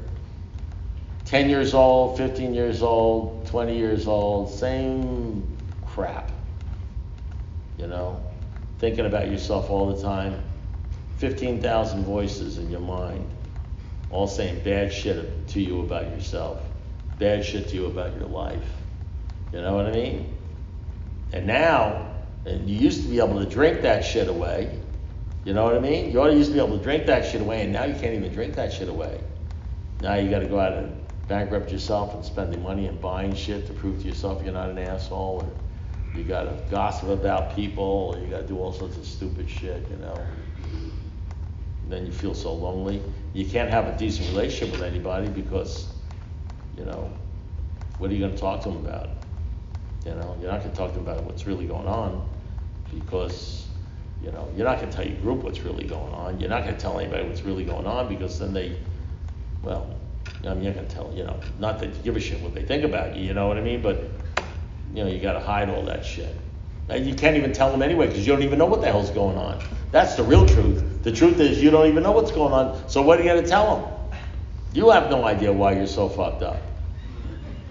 [1.25, 4.51] 10 years old, 15 years old, 20 years old.
[4.51, 5.58] Same
[5.93, 6.31] crap.
[7.77, 8.23] You know?
[8.79, 10.43] Thinking about yourself all the time.
[11.17, 13.29] 15,000 voices in your mind,
[14.09, 16.61] all saying bad shit to you about yourself,
[17.17, 18.71] bad shit to you about your life.
[19.51, 20.33] You know what I mean?
[21.33, 24.79] And now, and you used to be able to drink that shit away.
[25.43, 26.11] You know what I mean?
[26.11, 28.31] You used to be able to drink that shit away, and now you can't even
[28.31, 29.19] drink that shit away.
[29.99, 30.95] Now you got to go out and
[31.27, 34.69] bankrupt yourself and spend the money and buying shit to prove to yourself you're not
[34.69, 35.41] an asshole.
[35.41, 35.51] And
[36.19, 38.17] you got to gossip about people.
[38.21, 40.15] You got to do all sorts of stupid shit, you know.
[41.83, 43.01] And then you feel so lonely.
[43.33, 45.93] You can't have a decent relationship with anybody because,
[46.77, 47.09] you know,
[47.97, 49.09] what are you going to talk to them about?
[50.05, 52.27] You know, you're not going to talk to them about what's really going on
[52.93, 53.67] because
[54.21, 56.39] You know, you're not going to tell your group what's really going on.
[56.39, 58.77] You're not going to tell anybody what's really going on because then they,
[59.63, 59.95] well,
[60.45, 62.53] I mean, you're going to tell, you know, not that you give a shit what
[62.53, 63.81] they think about you, you know what I mean?
[63.81, 64.11] But,
[64.93, 66.35] you know, you got to hide all that shit.
[66.89, 69.37] You can't even tell them anyway because you don't even know what the hell's going
[69.37, 69.61] on.
[69.91, 71.03] That's the real truth.
[71.03, 72.89] The truth is you don't even know what's going on.
[72.89, 73.91] So what are you going to tell them?
[74.73, 76.61] You have no idea why you're so fucked up.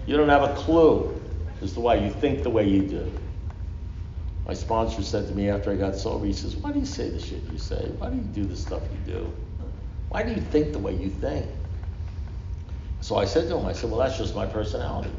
[0.05, 1.21] You don't have a clue
[1.61, 3.11] as to why you think the way you do.
[4.45, 7.09] My sponsor said to me after I got sober, he says, Why do you say
[7.09, 7.91] the shit you say?
[7.97, 9.33] Why do you do the stuff you do?
[10.07, 11.45] Why do you think the way you think?
[13.01, 15.11] So I said to him, I said, Well, that's just my personality.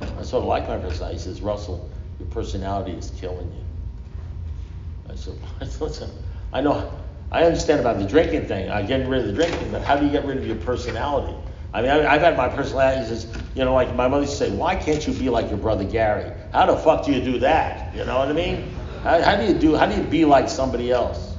[0.00, 1.18] I sort of like my personality.
[1.18, 5.12] He says, Russell, your personality is killing you.
[5.12, 5.34] I said,
[5.80, 6.10] Listen,
[6.52, 6.92] I know,
[7.30, 8.70] I understand about the drinking thing.
[8.70, 11.36] I'm getting rid of the drinking, but how do you get rid of your personality?
[11.72, 13.06] I mean, I, have had my personality.
[13.06, 15.58] Says, you know, like my mother used to say, why can't you be like your
[15.58, 16.32] brother Gary?
[16.52, 17.94] How the fuck do you do that?
[17.94, 18.74] You know what I mean?
[19.04, 19.76] How, how do you do?
[19.76, 21.36] How do you be like somebody else?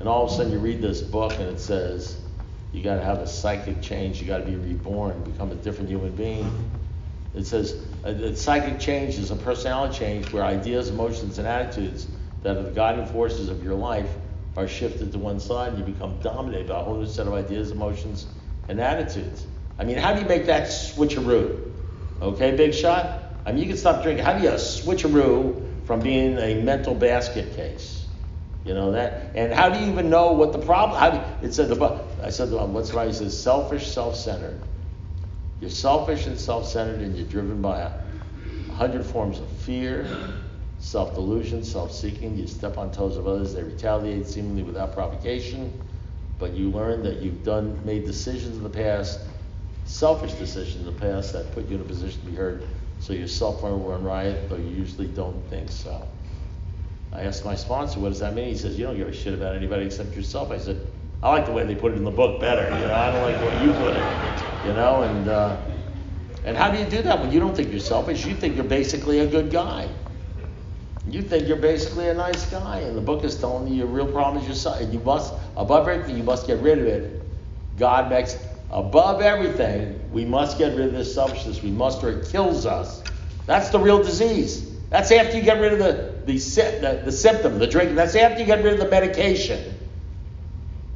[0.00, 2.20] And all of a sudden, you read this book, and it says,
[2.72, 4.20] you got to have a psychic change.
[4.20, 6.50] You got to be reborn, become a different human being.
[7.38, 11.46] It says uh, a, a psychic change is a personality change where ideas, emotions, and
[11.46, 12.08] attitudes
[12.42, 14.12] that are the guiding forces of your life
[14.56, 17.32] are shifted to one side, and you become dominated by a whole new set of
[17.34, 18.26] ideas, emotions,
[18.66, 19.46] and attitudes.
[19.78, 21.70] I mean, how do you make that switcheroo?
[22.20, 23.36] Okay, big shot?
[23.46, 24.24] I mean, you can stop drinking.
[24.24, 28.08] How do you switcheroo from being a mental basket case?
[28.64, 30.98] You know that, and how do you even know what the problem?
[30.98, 33.06] How do it said the I said the what's right?
[33.06, 34.60] He says selfish, self-centered.
[35.60, 40.06] You're selfish and self-centered, and you're driven by a hundred forms of fear,
[40.78, 42.36] self-delusion, self-seeking.
[42.36, 43.54] You step on toes of others.
[43.54, 45.72] They retaliate seemingly without provocation
[46.38, 49.20] but you learn that you've done made decisions in the past,
[49.84, 52.66] selfish decisions in the past that put you in a position to be heard.
[53.00, 56.06] So your self will run riot, though you usually don't think so.
[57.12, 58.48] I asked my sponsor, what does that mean?
[58.48, 60.50] He says, you don't give a shit about anybody except yourself.
[60.50, 60.80] I said,
[61.22, 62.62] I like the way they put it in the book better.
[62.62, 64.47] You know, I don't like way you put it.
[64.66, 65.56] You know, and uh,
[66.44, 68.26] and how do you do that when you don't think you're selfish?
[68.26, 69.88] You think you're basically a good guy.
[71.06, 74.10] You think you're basically a nice guy, and the book is telling you your real
[74.10, 74.92] problem is yourself.
[74.92, 77.22] You must, above everything, you must get rid of it.
[77.78, 78.36] God makes
[78.70, 81.62] above everything, we must get rid of this selfishness.
[81.62, 83.02] We must, or it kills us.
[83.46, 84.76] That's the real disease.
[84.90, 87.94] That's after you get rid of the the, the, the symptom, the drink.
[87.94, 89.77] That's after you get rid of the medication.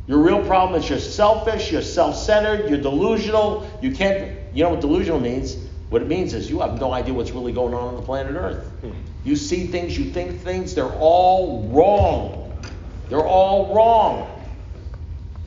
[0.07, 3.71] Your real problem is you're selfish, you're self-centered, you're delusional.
[3.81, 4.37] You can't.
[4.53, 5.57] You know what delusional means?
[5.91, 8.35] What it means is you have no idea what's really going on on the planet
[8.35, 8.67] Earth.
[8.81, 8.93] Hmm.
[9.25, 12.53] You see things, you think things, they're all wrong.
[13.09, 14.29] They're all wrong.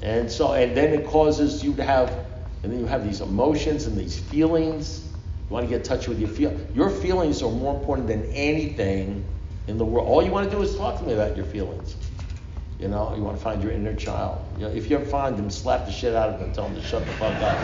[0.02, 2.10] And so, and then it causes you to have,
[2.64, 5.04] and then you have these emotions and these feelings.
[5.50, 6.56] You want to get in touch with your feel.
[6.74, 9.26] Your feelings are more important than anything
[9.68, 10.08] in the world.
[10.08, 11.96] All you want to do is talk to me about your feelings.
[12.80, 14.44] You know, you want to find your inner child.
[14.58, 16.68] You know, if you ever find him, slap the shit out of him and tell
[16.68, 17.58] him to shut the fuck up.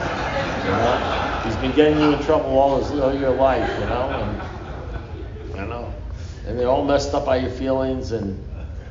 [0.64, 3.70] You know, he's been getting you in trouble all, his, all your life.
[3.80, 4.10] You know,
[5.52, 5.94] and I know
[6.46, 8.44] and they're all messed up by your feelings, and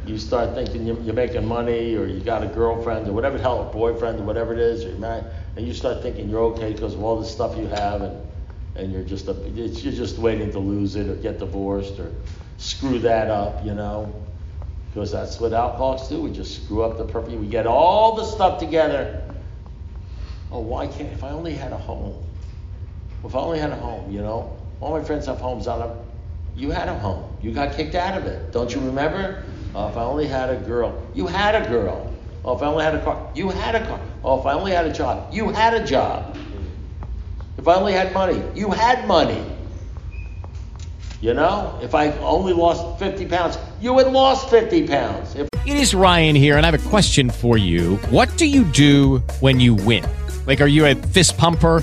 [0.07, 3.69] you start thinking you're, making money, or you got a girlfriend, or whatever the hell,
[3.69, 5.25] a boyfriend, or whatever it is, or you're married,
[5.57, 8.27] and you start thinking you're okay because of all the stuff you have, and
[8.77, 12.13] and you're just a, you're just waiting to lose it or get divorced or
[12.57, 14.15] screw that up, you know,
[14.93, 16.21] because that's what alcoholics do.
[16.21, 17.39] We just screw up the perfect.
[17.39, 19.23] We get all the stuff together.
[20.51, 21.13] Oh, why can't?
[21.13, 22.25] If I only had a home.
[23.25, 24.57] If I only had a home, you know.
[24.81, 25.69] All my friends have homes.
[25.69, 26.11] I don't
[26.57, 27.25] you had a home.
[27.41, 28.53] You got kicked out of it.
[28.53, 29.45] Don't you remember?
[29.75, 31.01] Oh, if I only had a girl.
[31.15, 32.13] You had a girl.
[32.45, 33.31] Oh, if I only had a car.
[33.35, 34.01] You had a car.
[34.25, 35.33] Oh, if I only had a job.
[35.33, 36.37] You had a job.
[37.57, 38.43] If I only had money.
[38.55, 39.45] You had money.
[41.23, 45.35] You know, if I only lost 50 pounds, you had lost 50 pounds.
[45.35, 47.97] If- it is Ryan here, and I have a question for you.
[48.09, 50.03] What do you do when you win?
[50.47, 51.83] Like, are you a fist pumper?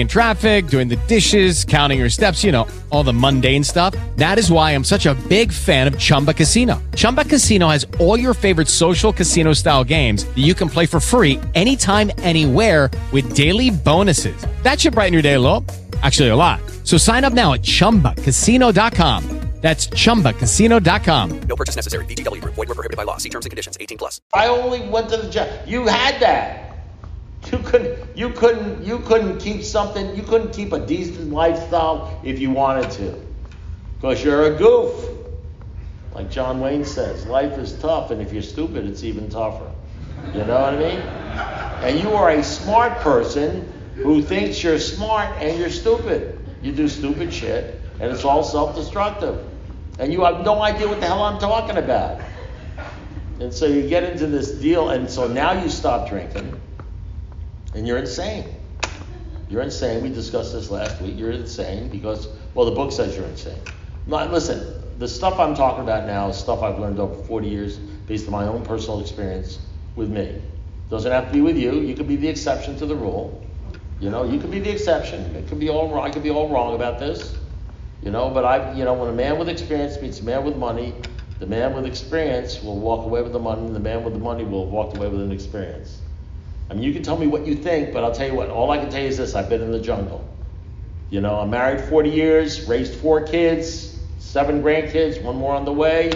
[0.00, 3.94] in traffic, doing the dishes, counting your steps, you know, all the mundane stuff.
[4.16, 6.82] That is why I'm such a big fan of Chumba Casino.
[6.94, 11.00] Chumba Casino has all your favorite social casino style games that you can play for
[11.00, 14.46] free anytime, anywhere with daily bonuses.
[14.62, 15.64] That should brighten your day a little.
[16.02, 16.60] Actually, a lot.
[16.84, 19.46] So sign up now at chumbacasino.com.
[19.62, 21.40] That's chumbacasino.com.
[21.48, 22.04] No purchase necessary.
[22.04, 22.54] VGW Group.
[22.54, 23.16] Void were prohibited by law.
[23.16, 23.76] See terms and conditions.
[23.80, 24.20] 18 plus.
[24.34, 25.48] I only went to the job.
[25.66, 26.65] You had that.
[27.52, 28.16] You couldn't.
[28.16, 28.84] You couldn't.
[28.84, 30.16] You couldn't keep something.
[30.16, 33.24] You couldn't keep a decent lifestyle if you wanted to,
[33.96, 35.10] because you're a goof.
[36.14, 39.70] Like John Wayne says, life is tough, and if you're stupid, it's even tougher.
[40.32, 41.00] You know what I mean?
[41.84, 46.38] And you are a smart person who thinks you're smart and you're stupid.
[46.62, 49.44] You do stupid shit, and it's all self-destructive.
[49.98, 52.22] And you have no idea what the hell I'm talking about.
[53.38, 56.58] And so you get into this deal, and so now you stop drinking,
[57.76, 58.48] and you're insane.
[59.50, 60.02] You're insane.
[60.02, 61.14] We discussed this last week.
[61.16, 63.60] You're insane because, well, the book says you're insane.
[64.06, 67.76] Not, listen, the stuff I'm talking about now is stuff I've learned over 40 years
[67.76, 69.58] based on my own personal experience
[69.94, 70.40] with me.
[70.88, 71.80] Doesn't have to be with you.
[71.80, 73.46] You could be the exception to the rule.
[74.00, 75.36] You know, you could be the exception.
[75.36, 76.06] It could be all wrong.
[76.06, 77.36] I could be all wrong about this.
[78.02, 80.56] You know, but I, you know, when a man with experience meets a man with
[80.56, 80.94] money,
[81.40, 84.18] the man with experience will walk away with the money, and the man with the
[84.18, 86.00] money will walk away with an experience.
[86.68, 88.50] I mean, you can tell me what you think, but I'll tell you what.
[88.50, 90.24] All I can tell you is this: I've been in the jungle.
[91.08, 95.72] You know, I'm married 40 years, raised four kids, seven grandkids, one more on the
[95.72, 96.10] way,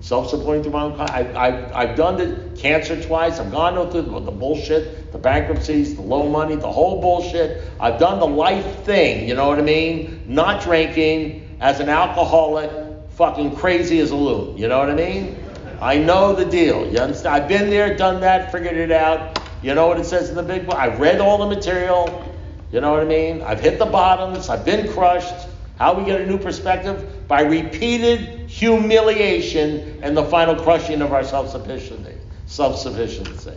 [0.00, 1.00] self-supporting through my own.
[1.00, 3.38] I, I, I've done the cancer twice.
[3.38, 7.72] I've gone through the, the bullshit, the bankruptcies, the low money, the whole bullshit.
[7.78, 9.28] I've done the life thing.
[9.28, 10.24] You know what I mean?
[10.26, 12.70] Not drinking as an alcoholic,
[13.10, 14.58] fucking crazy as a loon.
[14.58, 15.36] You know what I mean?
[15.80, 16.90] I know the deal.
[16.90, 17.42] You understand?
[17.42, 19.41] I've been there, done that, figured it out.
[19.62, 20.74] You know what it says in the big book?
[20.74, 22.28] I've read all the material.
[22.72, 23.42] You know what I mean?
[23.42, 24.48] I've hit the bottoms.
[24.48, 25.48] I've been crushed.
[25.78, 27.28] How we get a new perspective?
[27.28, 32.14] By repeated humiliation and the final crushing of our self-sufficiency.
[32.46, 33.54] Self-sufficiency.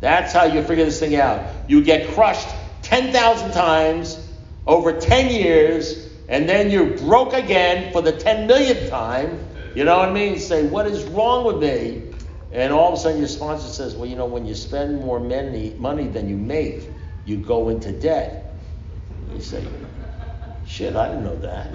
[0.00, 1.40] That's how you figure this thing out.
[1.68, 2.48] You get crushed
[2.82, 4.28] 10,000 times
[4.66, 9.38] over 10 years, and then you're broke again for the 10 millionth time.
[9.74, 10.38] You know what I mean?
[10.38, 12.07] Say, what is wrong with me?
[12.50, 15.20] And all of a sudden your sponsor says, well, you know, when you spend more
[15.20, 16.90] money, money than you make,
[17.24, 18.58] you go into debt.
[19.34, 19.66] You say,
[20.66, 21.74] shit, I didn't know that.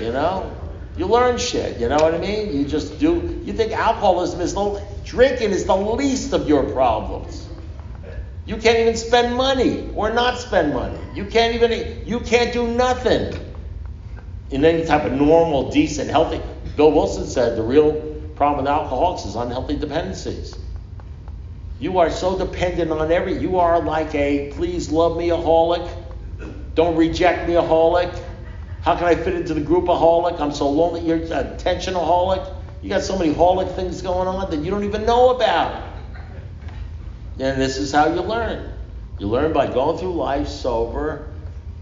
[0.00, 0.56] you know?
[0.96, 2.54] You learn shit, you know what I mean?
[2.54, 7.48] You just do, you think alcoholism is the, drinking is the least of your problems.
[8.44, 10.98] You can't even spend money or not spend money.
[11.14, 13.34] You can't even, you can't do nothing
[14.50, 16.42] in any type of normal, decent, healthy.
[16.76, 20.58] Bill Wilson said the real problem with alcoholics is unhealthy dependencies.
[21.78, 23.38] You are so dependent on every.
[23.38, 25.90] You are like a please love me aholic,
[26.74, 28.16] don't reject me aholic.
[28.82, 30.40] How can I fit into the group aholic?
[30.40, 31.02] I'm so lonely.
[31.02, 32.52] You're attention aholic.
[32.82, 35.84] You got so many holic things going on that you don't even know about.
[37.38, 38.72] And this is how you learn.
[39.18, 41.28] You learn by going through life sober,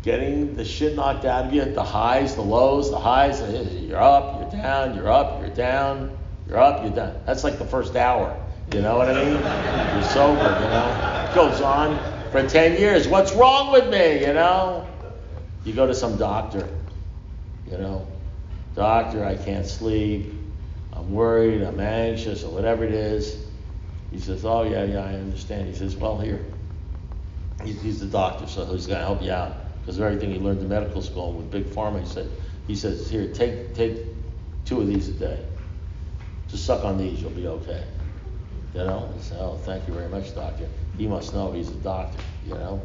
[0.02, 3.40] getting the shit knocked out of you, the highs, the lows, the highs.
[3.40, 6.18] You're up, you're down, you're up, you're down,
[6.50, 7.14] you're up, you're done.
[7.26, 8.36] That's like the first hour.
[8.74, 9.34] You know what I mean?
[9.34, 11.26] You're sober, you know.
[11.30, 11.96] It goes on
[12.32, 13.06] for 10 years.
[13.06, 14.84] What's wrong with me, you know?
[15.64, 16.68] You go to some doctor,
[17.70, 18.06] you know.
[18.74, 20.34] Doctor, I can't sleep.
[20.92, 23.46] I'm worried, I'm anxious, or whatever it is.
[24.10, 25.68] He says, Oh, yeah, yeah, I understand.
[25.68, 26.44] He says, Well, here.
[27.62, 29.54] He's, he's the doctor, so he's going to help you out.
[29.82, 32.28] Because of everything he learned in medical school with Big Pharma, he said,
[32.66, 33.98] he says, Here, take, take
[34.64, 35.44] two of these a day.
[36.50, 37.84] Just suck on these, you'll be okay.
[38.74, 39.12] You know?
[39.38, 40.66] Oh, thank you very much, doctor.
[40.96, 42.82] He must know he's a doctor, you know?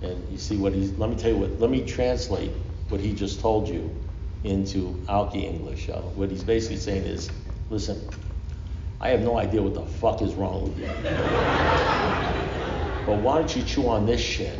[0.00, 2.50] And you see what he's, let me tell you what, let me translate
[2.88, 3.94] what he just told you
[4.44, 5.88] into Alki English.
[5.88, 7.30] Uh, what he's basically saying is,
[7.70, 8.00] listen,
[9.00, 10.86] I have no idea what the fuck is wrong with you.
[13.06, 14.58] but why don't you chew on this shit?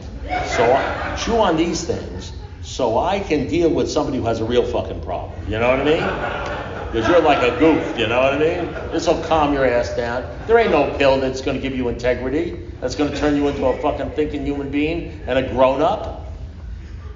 [0.57, 4.45] So I, chew on these things so I can deal with somebody who has a
[4.45, 5.39] real fucking problem.
[5.51, 6.62] You know what I mean?
[6.93, 8.67] Because you're like a goof, you know what I mean?
[8.93, 10.27] This will calm your ass down.
[10.47, 13.49] There ain't no pill that's going to give you integrity, that's going to turn you
[13.49, 16.37] into a fucking thinking human being and a grown up.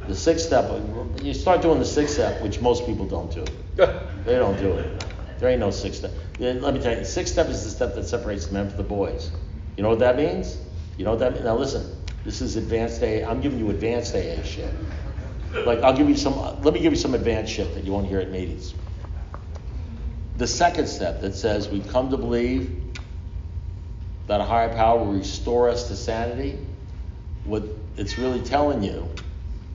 [0.09, 0.71] The sixth step,
[1.23, 3.45] you start doing the sixth step, which most people don't do.
[4.25, 5.05] They don't do it.
[5.39, 6.13] There ain't no sixth step.
[6.39, 8.79] Let me tell you, the sixth step is the step that separates the men from
[8.79, 9.31] the boys.
[9.77, 10.59] You know what that means?
[10.97, 11.45] You know what that means?
[11.45, 11.87] Now listen,
[12.25, 13.29] this is advanced AA.
[13.29, 14.75] I'm giving you advanced AA shit.
[15.67, 16.35] Like I'll give you some.
[16.63, 18.75] Let me give you some advanced shit that you won't hear at meetings.
[20.37, 22.83] The second step that says we've come to believe
[24.27, 26.59] that a higher power will restore us to sanity.
[27.45, 27.63] What
[27.97, 29.09] it's really telling you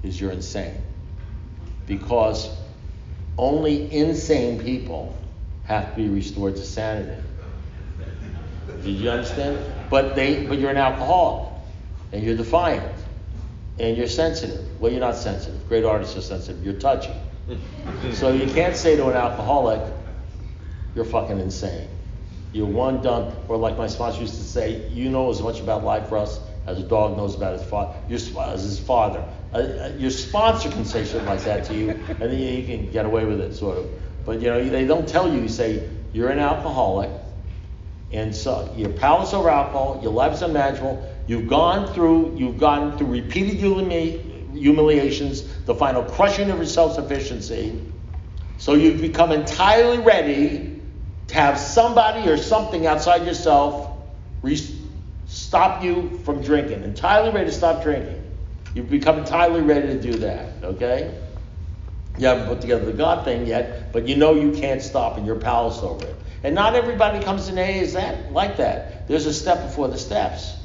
[0.03, 0.76] is you're insane.
[1.88, 2.55] Because
[3.38, 5.18] only insane people
[5.64, 7.22] have to be restored to sanity.
[8.84, 9.59] Did you understand?
[9.89, 11.49] But they but you're an alcoholic
[12.12, 12.95] and you're defiant
[13.80, 14.80] and you're sensitive.
[14.80, 15.68] Well, you're not sensitive.
[15.68, 16.64] Great artists are sensitive.
[16.64, 17.14] You're touchy.
[18.14, 19.82] So you can't say to an alcoholic,
[20.95, 21.87] you're fucking insane.
[22.51, 25.83] You're one dumb, or like my sponsor used to say, you know as much about
[25.83, 27.95] life for us as a dog knows about his father.
[28.07, 29.23] Your as his father.
[29.53, 32.91] Uh, uh, your sponsor can say shit like that to you, and then you can
[32.91, 33.89] get away with it, sort of.
[34.25, 35.41] But you know, they don't tell you.
[35.41, 37.09] You say you're an alcoholic,
[38.11, 41.07] and so your powerless over alcohol, your life's unmanageable.
[41.27, 47.93] You've gone through, you've gone through repeated humili- humiliations, the final crushing of your self-sufficiency.
[48.57, 50.70] So you've become entirely ready
[51.32, 53.89] to have somebody or something outside yourself
[54.41, 54.59] re-
[55.27, 56.84] stop you from drinking.
[56.84, 58.21] Entirely ready to stop drinking.
[58.73, 60.63] You've become entirely ready to do that.
[60.63, 61.17] Okay?
[62.17, 65.25] You haven't put together the God thing yet, but you know you can't stop and
[65.25, 66.15] you're powerless over it.
[66.43, 69.07] And not everybody comes in AA is that like that.
[69.07, 70.57] There's a step before the steps.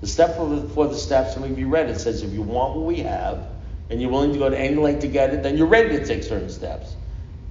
[0.00, 3.00] The step before the steps, and you read it, says if you want what we
[3.00, 3.46] have
[3.90, 6.06] and you're willing to go to any length to get it, then you're ready to
[6.06, 6.96] take certain steps.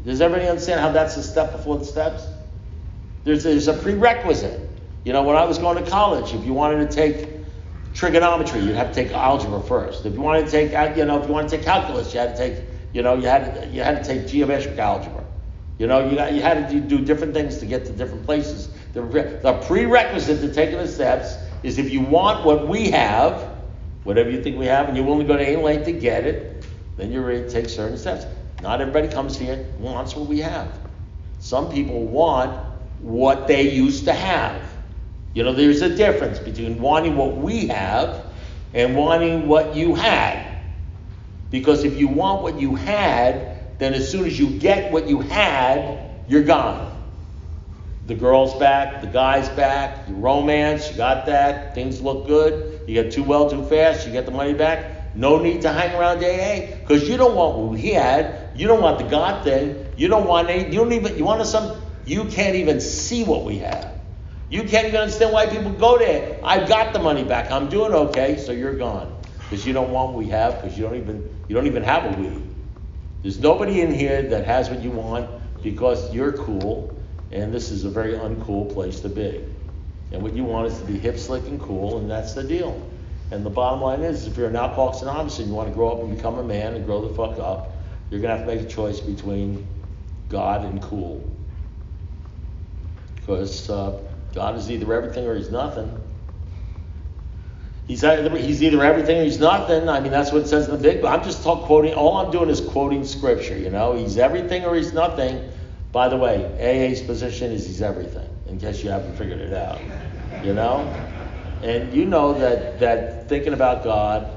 [0.03, 2.25] Does everybody understand how that's the step before the steps?
[3.23, 4.69] There's, there's a prerequisite.
[5.03, 7.29] You know, when I was going to college, if you wanted to take
[7.93, 10.05] trigonometry, you'd have to take algebra first.
[10.05, 12.19] If you wanted to take, uh, you know, if you wanted to take calculus, you
[12.19, 12.63] had to take,
[12.93, 15.23] you know, you had to, you had to take geometric algebra.
[15.77, 18.69] You know, you, got, you had to do different things to get to different places.
[18.93, 23.49] The, the prerequisite to taking the steps is if you want what we have,
[24.03, 26.25] whatever you think we have, and you're willing to go to any length to get
[26.25, 26.65] it,
[26.97, 28.25] then you're ready to take certain steps.
[28.61, 30.77] Not everybody comes here and wants what we have.
[31.39, 32.72] Some people want
[33.03, 34.61] what they used to have.
[35.33, 38.25] You know, there's a difference between wanting what we have
[38.73, 40.57] and wanting what you had.
[41.51, 45.19] Because if you want what you had, then as soon as you get what you
[45.19, 46.91] had, you're gone.
[48.05, 52.93] The girl's back, the guy's back, you romance, you got that, things look good, you
[52.93, 55.15] get too well too fast, you get the money back.
[55.15, 58.49] No need to hang around AA because you don't want what he had.
[58.55, 59.85] You don't want the God thing.
[59.95, 60.65] You don't want any.
[60.65, 61.15] You don't even.
[61.17, 61.82] You want some.
[62.05, 63.99] You can't even see what we have.
[64.49, 66.39] You can't even understand why people go there.
[66.43, 67.49] I've got the money back.
[67.49, 68.37] I'm doing okay.
[68.37, 71.29] So you're gone because you don't want what we have because you don't even.
[71.47, 72.41] You don't even have a we.
[73.21, 75.29] There's nobody in here that has what you want
[75.61, 76.95] because you're cool,
[77.31, 79.43] and this is a very uncool place to be.
[80.11, 82.81] And what you want is to be hip, slick, and cool, and that's the deal.
[83.31, 85.91] And the bottom line is, if you're an Alcoholics Anonymous and you want to grow
[85.91, 87.75] up and become a man and grow the fuck up,
[88.09, 89.67] you're to have to make a choice between
[90.29, 91.32] God and cool.
[93.25, 93.99] Because uh,
[94.33, 95.89] God is either everything or he's nothing.
[97.87, 99.89] He's either, he's either everything or he's nothing.
[99.89, 101.11] I mean, that's what it says in the big book.
[101.11, 103.95] I'm just talk, quoting, all I'm doing is quoting scripture, you know.
[103.95, 105.49] He's everything or he's nothing.
[105.91, 109.79] By the way, AA's position is he's everything, in case you haven't figured it out,
[110.43, 110.79] you know.
[111.61, 114.29] And you know that, that thinking about God,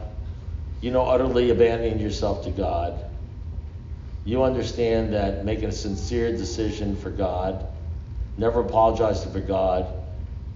[0.81, 3.03] you know, utterly abandoning yourself to God,
[4.25, 7.67] you understand that making a sincere decision for God,
[8.37, 9.87] never apologizing for God,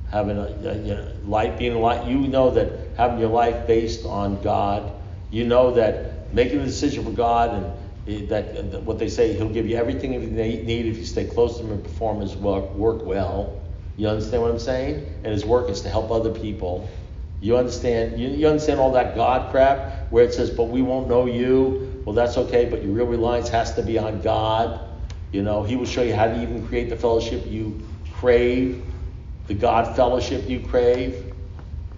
[0.09, 3.67] having a, a you know, life being a life, you know that having your life
[3.67, 4.93] based on God,
[5.31, 9.67] you know that making a decision for God and that what they say, He'll give
[9.67, 13.05] you everything you need if you stay close to Him and perform His work, work
[13.05, 13.61] well.
[13.97, 15.07] You understand what I'm saying?
[15.25, 16.89] And his work is to help other people.
[17.41, 18.19] You understand?
[18.19, 22.03] You, you understand all that God crap where it says, "But we won't know you."
[22.07, 24.81] Well, that's okay, but your real reliance has to be on God.
[25.33, 28.85] You know, He will show you how to even create the fellowship you crave,
[29.47, 31.35] the God fellowship you crave.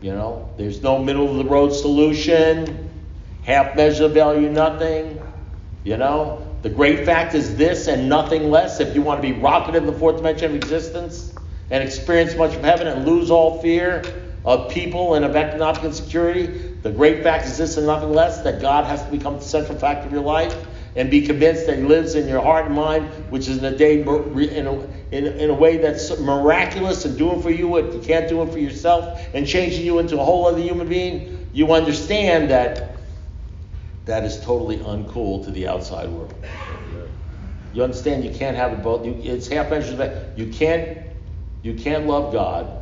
[0.00, 2.90] You know, there's no middle of the road solution,
[3.42, 5.20] half measure value nothing.
[5.84, 8.80] You know, the great fact is this and nothing less.
[8.80, 11.36] If you want to be rocketed in the fourth dimension of existence
[11.70, 14.02] and experience much of heaven and lose all fear
[14.44, 16.46] of people and of economic insecurity,
[16.82, 19.78] the great fact is this and nothing less that God has to become the central
[19.78, 23.06] fact of your life and be convinced that He lives in your heart and mind,
[23.30, 24.08] which is in a day in
[24.66, 24.72] a,
[25.10, 28.52] in, in a way that's miraculous and doing for you what you can't do it
[28.52, 31.46] for yourself and changing you into a whole other human being.
[31.52, 32.96] You understand that
[34.04, 36.34] that is totally uncool to the outside world.
[37.72, 39.06] You understand you can't have it both.
[39.06, 39.98] You, it's half measures.
[40.36, 40.98] You can't
[41.62, 42.78] you can't love God.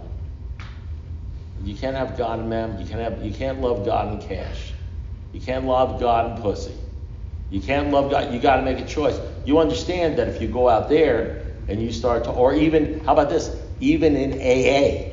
[1.63, 2.81] You can't have God and mammon.
[2.81, 3.25] You can't have.
[3.25, 4.73] You can't love God and cash.
[5.33, 6.75] You can't love God and pussy.
[7.51, 8.33] You can't love God.
[8.33, 9.19] You got to make a choice.
[9.45, 13.13] You understand that if you go out there and you start to, or even how
[13.13, 13.55] about this?
[13.81, 15.13] Even in AA,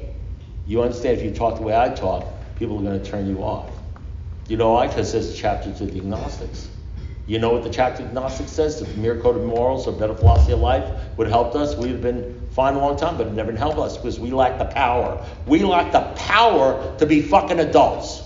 [0.66, 2.28] you understand if you talk the way I talk,
[2.58, 3.72] people are going to turn you off.
[4.48, 4.88] You know why?
[4.88, 6.70] Because there's a chapter to the agnostics.
[7.28, 8.80] You know what the chapter of Gnostics says?
[8.80, 10.86] The mere code of morals or better philosophy of life
[11.18, 11.76] would have helped us.
[11.76, 14.58] We'd have been fine a long time, but it never helped us because we lack
[14.58, 15.22] the power.
[15.46, 18.24] We lack the power to be fucking adults.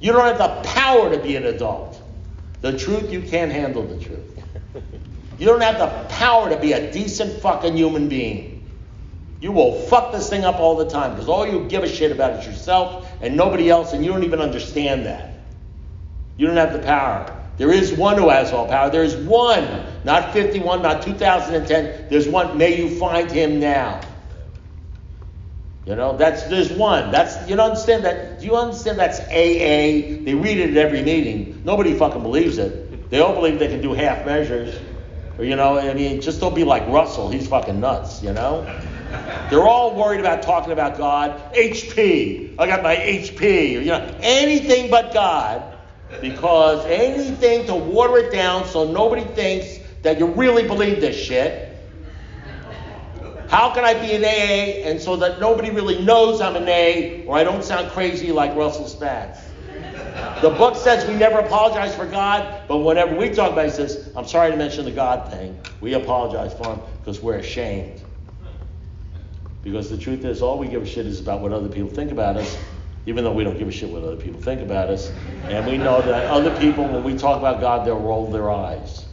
[0.00, 2.02] You don't have the power to be an adult.
[2.60, 4.38] The truth, you can't handle the truth.
[5.38, 8.68] You don't have the power to be a decent fucking human being.
[9.40, 12.12] You will fuck this thing up all the time because all you give a shit
[12.12, 15.46] about is yourself and nobody else, and you don't even understand that.
[16.36, 17.34] You don't have the power.
[17.56, 18.90] There is one who has all power.
[18.90, 22.08] There is one, not 51, not 2010.
[22.10, 22.56] There's one.
[22.56, 24.00] May you find him now.
[25.86, 27.10] You know, that's there's one.
[27.10, 28.40] That's you don't understand that.
[28.40, 30.22] Do you understand that's AA?
[30.24, 31.62] They read it at every meeting.
[31.64, 33.10] Nobody fucking believes it.
[33.10, 34.78] They all believe they can do half measures.
[35.38, 37.30] Or you know, I mean, just don't be like Russell.
[37.30, 38.22] He's fucking nuts.
[38.22, 38.66] You know.
[39.50, 41.52] They're all worried about talking about God.
[41.54, 42.54] HP.
[42.58, 43.76] I got my HP.
[43.76, 45.62] Or, you know, anything but God.
[46.20, 51.69] Because anything to water it down so nobody thinks that you really believe this shit.
[53.50, 57.24] How can I be an AA and so that nobody really knows I'm an A
[57.26, 59.40] or I don't sound crazy like Russell Spatz?
[60.40, 64.28] The book says we never apologize for God, but whenever we talk about says, I'm
[64.28, 65.58] sorry to mention the God thing.
[65.80, 68.00] We apologize for him because we're ashamed.
[69.64, 72.12] Because the truth is, all we give a shit is about what other people think
[72.12, 72.56] about us,
[73.06, 75.10] even though we don't give a shit what other people think about us.
[75.48, 79.06] And we know that other people, when we talk about God, they'll roll their eyes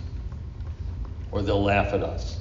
[1.32, 2.37] or they'll laugh at us.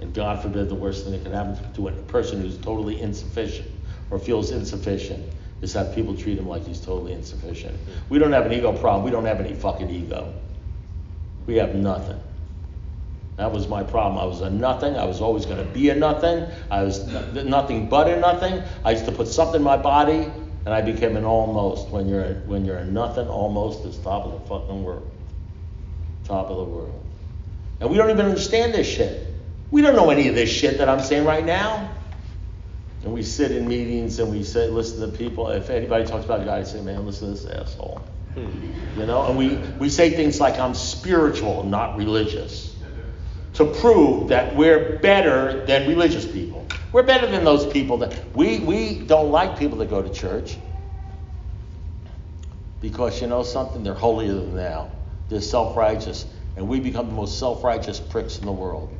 [0.00, 3.68] And God forbid, the worst thing that can happen to a person who's totally insufficient
[4.10, 7.76] or feels insufficient is that people treat him like he's totally insufficient.
[8.08, 9.04] We don't have an ego problem.
[9.04, 10.32] We don't have any fucking ego.
[11.46, 12.20] We have nothing.
[13.36, 14.18] That was my problem.
[14.20, 14.96] I was a nothing.
[14.96, 16.46] I was always going to be a nothing.
[16.70, 18.62] I was nothing but a nothing.
[18.84, 20.30] I used to put something in my body,
[20.64, 21.88] and I became an almost.
[21.90, 25.08] When you're a, when you're a nothing, almost is top of the fucking world.
[26.24, 27.04] Top of the world.
[27.80, 29.27] And we don't even understand this shit.
[29.70, 31.90] We don't know any of this shit that I'm saying right now.
[33.02, 35.48] And we sit in meetings and we say, listen to people.
[35.50, 38.02] If anybody talks about God, I say, man, listen to this asshole.
[38.96, 42.76] You know, and we, we say things like, I'm spiritual, not religious,
[43.54, 46.66] to prove that we're better than religious people.
[46.92, 50.58] We're better than those people that we, we don't like people that go to church
[52.80, 53.82] because you know something?
[53.82, 54.90] They're holier than thou.
[55.28, 56.26] They're self righteous.
[56.56, 58.97] And we become the most self righteous pricks in the world.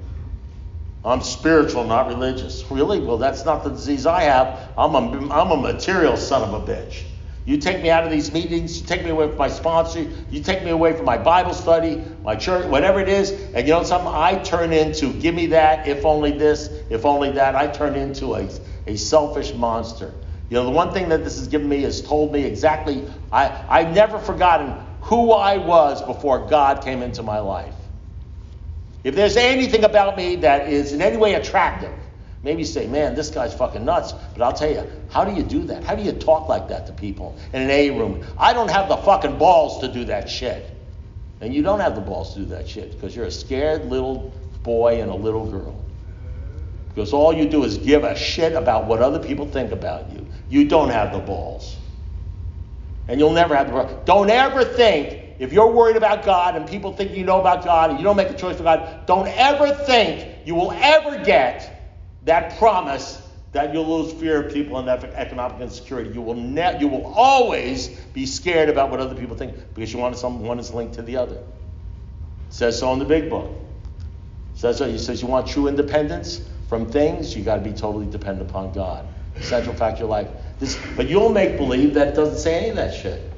[1.05, 2.65] I'm spiritual, not religious.
[2.71, 3.01] Really?
[3.01, 4.59] Well, that's not the disease I have.
[4.77, 7.05] I'm a, I'm a material son of a bitch.
[7.49, 10.43] You take me out of these meetings, you take me away from my sponsor, you
[10.43, 13.83] take me away from my Bible study, my church, whatever it is, and you know
[13.85, 14.13] something?
[14.13, 17.57] I turn into, give me that, if only this, if only that.
[17.57, 18.51] I turn into a,
[18.87, 20.13] a selfish monster.
[20.51, 23.65] You know, the one thing that this has given me is told me exactly, I,
[23.67, 27.78] I've never forgotten who I was before God came into my life.
[29.05, 31.93] If there's anything about me that is in any way attractive,
[32.43, 34.13] maybe say, man, this guy's fucking nuts.
[34.13, 35.85] But I'll tell you, how do you do that?
[35.85, 38.25] How do you talk like that to people in an A room?
[38.37, 40.75] I don't have the fucking balls to do that shit.
[41.41, 44.35] And you don't have the balls to do that shit because you're a scared little
[44.65, 45.85] boy and a little girl.
[46.89, 50.27] Because all you do is give a shit about what other people think about you.
[50.49, 51.79] You don't have the balls.
[53.07, 53.93] And you'll never have the balls.
[54.05, 57.91] Don't ever think if you're worried about God and people think you know about God
[57.91, 61.97] and you don't make a choice for God, don't ever think you will ever get
[62.25, 63.23] that promise
[63.53, 66.11] that you'll lose fear of people and economic insecurity.
[66.11, 69.99] You will ne- you will always be scared about what other people think because you
[69.99, 71.37] want some one is linked to the other.
[71.37, 71.47] It
[72.51, 73.51] says so in the big book.
[74.55, 74.91] It says so.
[74.91, 78.73] He says you want true independence from things, you got to be totally dependent upon
[78.73, 79.09] God.
[79.41, 80.29] Central fact of your life.
[80.59, 83.33] This, but you'll make believe that doesn't say any of that shit.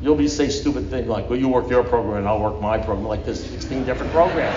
[0.00, 2.76] You'll be say stupid things like, well, you work your program and I'll work my
[2.76, 4.54] program, like there's 16 different programs.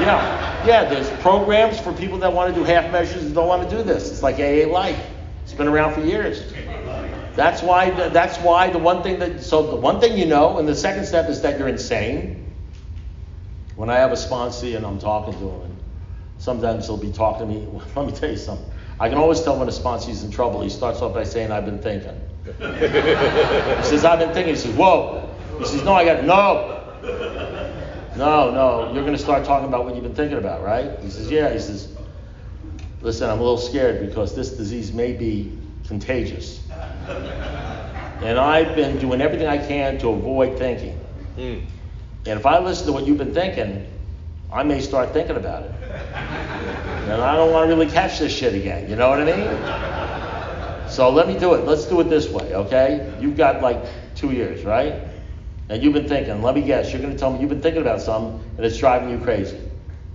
[0.00, 3.68] Yeah, yeah, there's programs for people that want to do half measures and don't want
[3.68, 4.10] to do this.
[4.10, 5.00] It's like AA Life.
[5.42, 6.52] It's been around for years.
[7.36, 7.90] That's why.
[7.90, 9.42] That's why the one thing that.
[9.42, 12.54] So the one thing you know, and the second step is that you're insane.
[13.76, 15.76] When I have a sponsee and I'm talking to him, and
[16.38, 17.80] sometimes he'll be talking to me.
[17.96, 18.68] Let me tell you something.
[18.98, 20.62] I can always tell when a sponsee's in trouble.
[20.62, 24.54] He starts off by saying, "I've been thinking." He says, I've been thinking.
[24.54, 25.28] He says, Whoa.
[25.58, 26.72] He says, No, I got, no.
[28.16, 28.92] No, no.
[28.92, 30.98] You're going to start talking about what you've been thinking about, right?
[31.00, 31.52] He says, Yeah.
[31.52, 31.94] He says,
[33.02, 36.62] Listen, I'm a little scared because this disease may be contagious.
[38.22, 40.98] And I've been doing everything I can to avoid thinking.
[41.36, 41.64] Mm.
[42.26, 43.86] And if I listen to what you've been thinking,
[44.50, 45.72] I may start thinking about it.
[47.06, 48.88] And I don't want to really catch this shit again.
[48.88, 50.05] You know what I mean?
[50.96, 51.66] So let me do it.
[51.66, 53.14] Let's do it this way, okay?
[53.20, 53.84] You've got like
[54.14, 54.94] two years, right?
[55.68, 57.82] And you've been thinking, let me guess, you're going to tell me you've been thinking
[57.82, 59.60] about something and it's driving you crazy.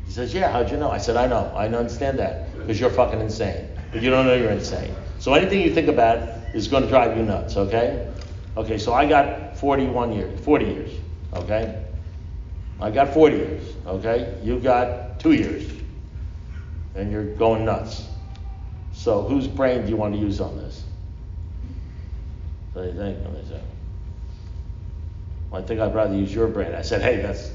[0.08, 0.90] He says, yeah, how'd you know?
[0.90, 1.54] I said, I know.
[1.56, 3.68] I understand that because you're fucking insane.
[3.92, 4.96] But you don't know you're insane.
[5.20, 6.18] So anything you think about
[6.56, 8.12] is going to drive you nuts, okay?
[8.58, 10.92] Okay, so I got 41 years, 40 years,
[11.36, 11.86] okay?
[12.80, 14.36] I got 40 years, okay?
[14.42, 15.72] You got two years,
[16.96, 18.08] and you're going nuts.
[19.02, 20.84] So whose brain do you want to use on this?
[22.76, 23.60] So you think, and they say,
[25.50, 26.76] well, I think I'd rather use your brain.
[26.76, 27.52] I said, hey, that's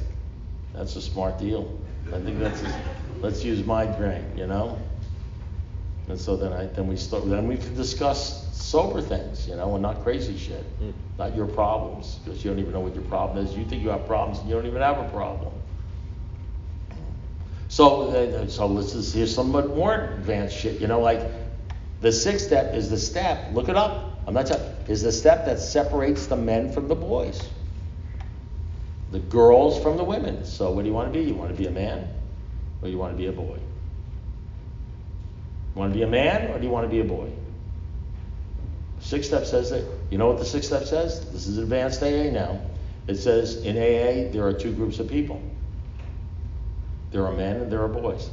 [0.74, 1.78] that's a smart deal.
[2.12, 2.82] I think that's a,
[3.20, 4.76] let's use my brain, you know.
[6.08, 9.72] And so then I then we start then we can discuss sober things, you know,
[9.74, 10.90] and not crazy shit, hmm.
[11.16, 13.56] not your problems, because you don't even know what your problem is.
[13.56, 15.52] You think you have problems, and you don't even have a problem.
[17.76, 21.20] So uh, so let's just hear some more advanced shit, you know, like
[22.00, 23.52] the sixth step is the step.
[23.52, 24.18] Look it up.
[24.26, 24.64] I'm not telling.
[24.88, 27.50] Is the step that separates the men from the boys,
[29.10, 30.46] the girls from the women.
[30.46, 31.26] So what do you want to be?
[31.26, 32.08] You want to be a man,
[32.80, 33.58] or you want to be a boy?
[35.74, 37.30] You want to be a man, or do you want to be a boy?
[39.00, 39.84] Sixth step says that.
[40.08, 41.30] You know what the sixth step says?
[41.30, 42.58] This is advanced AA now.
[43.06, 45.42] It says in AA there are two groups of people.
[47.10, 48.30] There are men and there are boys.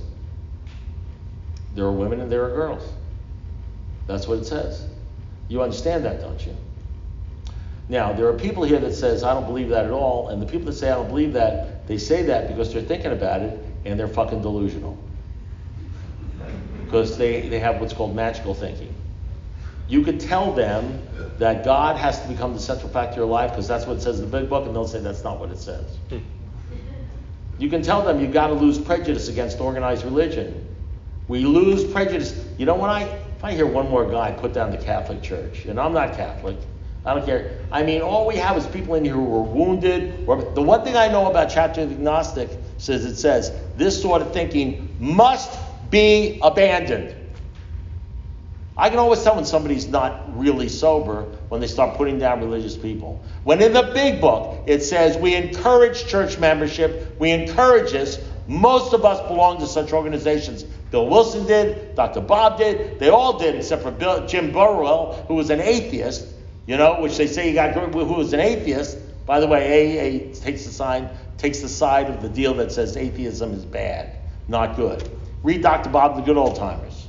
[1.76, 2.84] There are women and there are girls.
[4.08, 4.88] That's what it says.
[5.48, 6.56] You understand that, don't you?
[7.90, 10.46] Now, there are people here that says I don't believe that at all, and the
[10.46, 13.60] people that say I don't believe that, they say that because they're thinking about it
[13.86, 14.98] and they're fucking delusional.
[16.86, 18.94] Because they, they have what's called magical thinking.
[19.88, 21.02] You could tell them
[21.40, 24.02] that God has to become the central factor of your life because that's what it
[24.02, 25.98] says in the big book, and they'll say that's not what it says.
[26.10, 26.20] Hmm.
[27.58, 30.68] You can tell them you've got to lose prejudice against organized religion.
[31.28, 32.46] We lose prejudice.
[32.58, 35.66] You know, when I if I hear one more guy put down the Catholic Church,
[35.66, 36.58] and I'm not Catholic,
[37.06, 37.60] I don't care.
[37.72, 40.24] I mean, all we have is people in here who are wounded.
[40.28, 44.02] Or the one thing I know about chapter of the agnostic says it says this
[44.02, 47.16] sort of thinking must be abandoned.
[48.76, 52.76] I can always tell when somebody's not really sober when they start putting down religious
[52.76, 53.24] people.
[53.44, 58.20] When in the big book it says we encourage church membership, we encourage this.
[58.48, 60.64] Most of us belong to such organizations.
[60.64, 62.22] Bill Wilson did, Dr.
[62.22, 66.28] Bob did, they all did, except for Bill, Jim Burwell, who was an atheist,
[66.66, 68.98] you know, which they say he got who was an atheist.
[69.26, 72.98] By the way, AA takes the sign, takes the side of the deal that says
[72.98, 74.18] atheism is bad,
[74.48, 75.10] not good.
[75.44, 75.90] Read Dr.
[75.90, 77.03] Bob the Good Old Timers.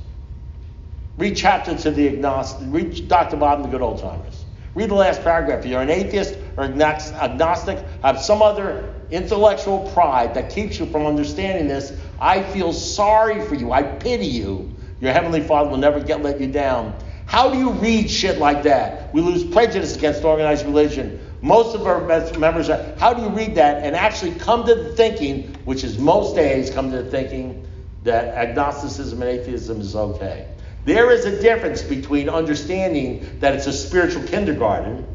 [1.17, 2.67] Read chapter to the agnostic.
[2.69, 3.37] Read Dr.
[3.37, 4.43] Bob and the Good Old Timers.
[4.73, 5.59] Read the last paragraph.
[5.59, 11.05] If you're an atheist or agnostic, have some other intellectual pride that keeps you from
[11.05, 11.97] understanding this.
[12.19, 13.71] I feel sorry for you.
[13.71, 14.75] I pity you.
[14.99, 16.93] Your heavenly Father will never get let you down.
[17.27, 19.13] How do you read shit like that?
[19.13, 21.21] We lose prejudice against organized religion.
[21.41, 22.01] Most of our
[22.37, 22.93] members are.
[22.97, 26.69] How do you read that and actually come to the thinking, which is most days
[26.69, 27.65] come to the thinking
[28.03, 30.49] that agnosticism and atheism is okay?
[30.85, 35.05] There is a difference between understanding that it's a spiritual kindergarten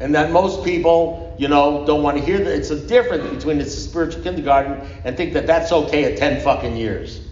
[0.00, 2.54] and that most people, you know, don't want to hear that.
[2.54, 6.42] It's a difference between it's a spiritual kindergarten and think that that's okay at 10
[6.42, 7.28] fucking years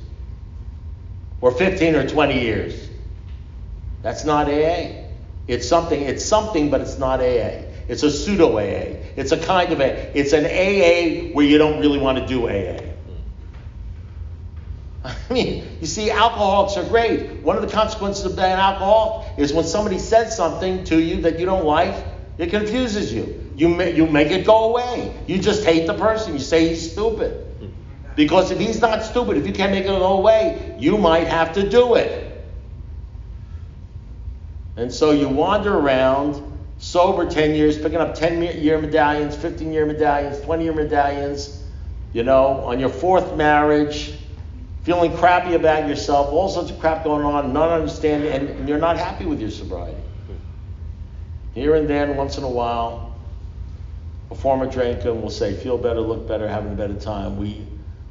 [1.40, 2.88] or 15 or 20 years.
[4.02, 5.06] That's not AA.
[5.46, 7.64] It's something, it's something, but it's not AA.
[7.88, 9.00] It's a pseudo AA.
[9.16, 12.46] It's a kind of a, it's an AA where you don't really want to do
[12.46, 12.87] AA.
[15.04, 17.42] I mean, you see, alcoholics are great.
[17.42, 21.22] One of the consequences of being an alcoholic is when somebody says something to you
[21.22, 21.94] that you don't like,
[22.36, 23.52] it confuses you.
[23.56, 25.16] You, you make it go away.
[25.26, 26.32] You just hate the person.
[26.32, 27.44] You say he's stupid.
[28.14, 31.52] Because if he's not stupid, if you can't make it go away, you might have
[31.54, 32.24] to do it.
[34.76, 36.40] And so you wander around,
[36.78, 41.64] sober 10 years, picking up 10 year medallions, 15 year medallions, 20 year medallions,
[42.12, 44.18] you know, on your fourth marriage,
[44.88, 48.96] feeling crappy about yourself, all sorts of crap going on, not understanding, and you're not
[48.96, 50.00] happy with your sobriety.
[51.52, 53.14] Here and then, once in a while,
[54.30, 57.36] a former drinker will say, feel better, look better, having a better time.
[57.36, 57.66] We,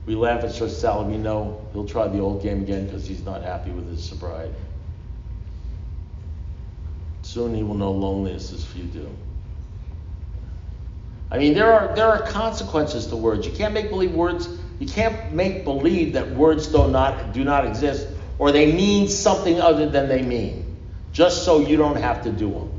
[0.05, 1.13] we laugh at Church Sally.
[1.13, 4.53] We know he'll try the old game again because he's not happy with his sobriety.
[7.23, 9.09] Soon he will know loneliness as few do.
[11.31, 13.47] I mean, there are there are consequences to words.
[13.47, 14.47] You can't make believe words.
[14.79, 18.07] You can't make believe that words do not do not exist,
[18.37, 20.77] or they mean something other than they mean,
[21.11, 22.71] just so you don't have to do them.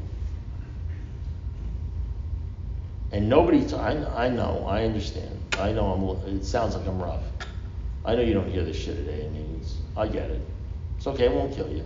[3.10, 5.40] And nobody, t- I, I know, I understand.
[5.58, 6.36] I know I'm.
[6.36, 7.24] It sounds like I'm rough.
[8.04, 9.78] I know you don't hear this shit at AA meetings.
[9.96, 10.46] I get it.
[10.98, 11.24] It's okay.
[11.24, 11.84] It won't kill you.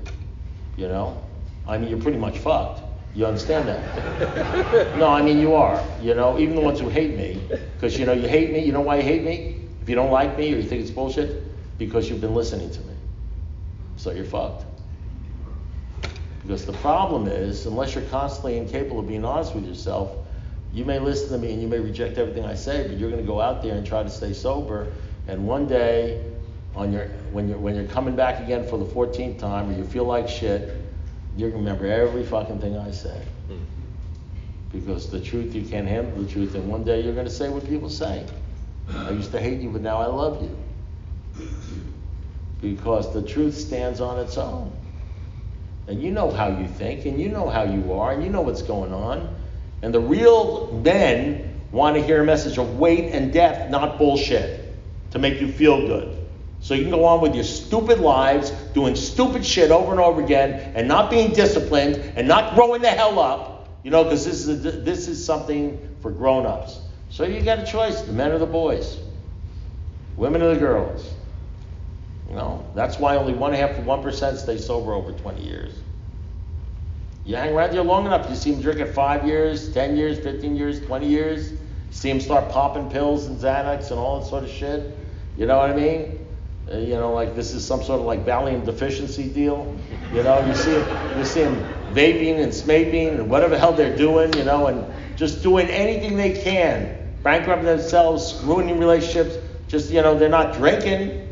[0.76, 1.22] You know.
[1.66, 2.82] I mean, you're pretty much fucked.
[3.14, 4.96] You understand that?
[4.98, 5.82] no, I mean you are.
[6.00, 7.40] You know, even the ones who hate me,
[7.76, 8.64] because you know you hate me.
[8.64, 9.61] You know why you hate me?
[9.82, 11.42] If you don't like me or you think it's bullshit,
[11.78, 12.94] because you've been listening to me.
[13.96, 14.64] So you're fucked.
[16.42, 20.16] Because the problem is, unless you're constantly incapable of being honest with yourself,
[20.72, 23.20] You may listen to me and you may reject everything I say, but you're going
[23.20, 24.90] to go out there and try to stay sober.
[25.28, 26.24] And one day,
[26.74, 29.84] on your when you're when you're coming back again for the 14th time, or you
[29.84, 30.74] feel like shit,
[31.36, 33.26] you're going to remember every fucking thing I said.
[33.48, 33.58] Hmm.
[34.72, 37.50] Because the truth, you can't handle the truth, and one day you're going to say
[37.50, 38.24] what people say.
[38.96, 41.46] I used to hate you, but now I love you.
[42.60, 44.72] Because the truth stands on its own.
[45.88, 48.42] And you know how you think, and you know how you are, and you know
[48.42, 49.34] what's going on.
[49.82, 54.74] And the real men want to hear a message of weight and depth, not bullshit,
[55.10, 56.18] to make you feel good.
[56.60, 60.22] So you can go on with your stupid lives, doing stupid shit over and over
[60.22, 64.46] again, and not being disciplined, and not growing the hell up, you know, because this
[64.46, 66.78] is this is something for grown-ups.
[67.12, 68.98] So you got a choice: the men or the boys,
[70.16, 71.14] women or the girls.
[72.30, 75.78] You know, that's why only one half of one percent stay sober over 20 years.
[77.26, 80.18] You hang around here long enough, you see them drink at five years, 10 years,
[80.20, 81.52] 15 years, 20 years.
[81.90, 84.96] See them start popping pills and Xanax and all that sort of shit.
[85.36, 86.26] You know what I mean?
[86.72, 89.76] Uh, you know, like this is some sort of like Valium deficiency deal.
[90.14, 91.56] You know, you see them, you see them
[91.92, 94.32] vaping and smaping and whatever the hell they're doing.
[94.32, 94.86] You know, and
[95.16, 99.36] just doing anything they can, bankrupting themselves, ruining relationships.
[99.68, 101.28] Just you know, they're not drinking.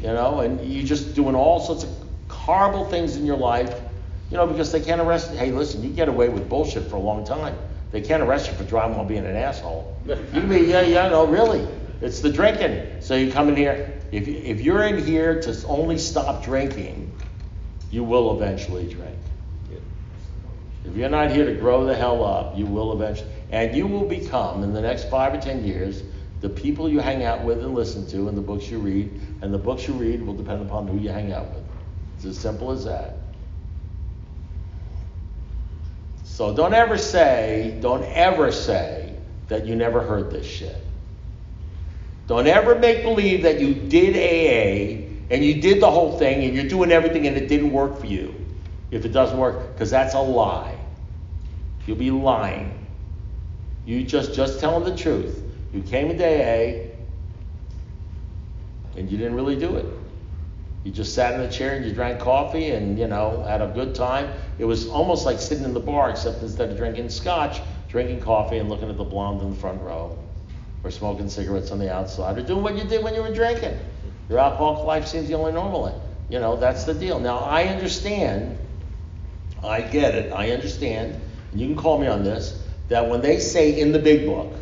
[0.00, 1.90] You know, and you're just doing all sorts of
[2.28, 3.80] horrible things in your life.
[4.30, 5.32] You know, because they can't arrest.
[5.32, 5.38] you.
[5.38, 7.56] Hey, listen, you get away with bullshit for a long time.
[7.92, 9.96] They can't arrest you for driving while being an asshole.
[10.06, 11.66] You can be, yeah, yeah, no, really.
[12.00, 13.02] It's the drinking.
[13.02, 14.00] So you come in here.
[14.10, 17.12] If, if you're in here to only stop drinking,
[17.90, 19.16] you will eventually drink.
[20.84, 23.30] If you're not here to grow the hell up, you will eventually.
[23.50, 26.02] And you will become, in the next five or ten years,
[26.40, 29.20] the people you hang out with and listen to, and the books you read.
[29.42, 31.64] And the books you read will depend upon who you hang out with.
[32.16, 33.18] It's as simple as that.
[36.24, 39.14] So don't ever say, don't ever say
[39.48, 40.82] that you never heard this shit.
[42.26, 46.54] Don't ever make believe that you did AA and you did the whole thing and
[46.54, 48.41] you're doing everything and it didn't work for you.
[48.92, 50.76] If it doesn't work, because that's a lie.
[51.86, 52.86] You'll be lying.
[53.84, 55.42] You just just telling the truth.
[55.72, 56.90] You came into AA
[58.96, 59.86] and you didn't really do it.
[60.84, 63.68] You just sat in a chair and you drank coffee and, you know, had a
[63.68, 64.30] good time.
[64.58, 68.58] It was almost like sitting in the bar, except instead of drinking scotch, drinking coffee
[68.58, 70.18] and looking at the blonde in the front row,
[70.82, 73.78] or smoking cigarettes on the outside, or doing what you did when you were drinking.
[74.28, 76.02] Your alcoholic life seems the only normal.
[76.28, 77.20] You know, that's the deal.
[77.20, 78.58] Now, I understand,
[79.64, 81.20] I get it, I understand,
[81.52, 84.52] and you can call me on this, that when they say in the big book,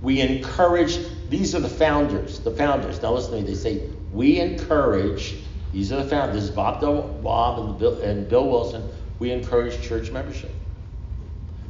[0.00, 0.98] we encourage,
[1.28, 3.02] these are the founders, the founders.
[3.02, 5.36] Now listen to me, they say, we encourage,
[5.72, 6.80] these are the founders, this is Bob,
[7.22, 10.54] Bob and Bill, and Bill Wilson, we encourage church membership.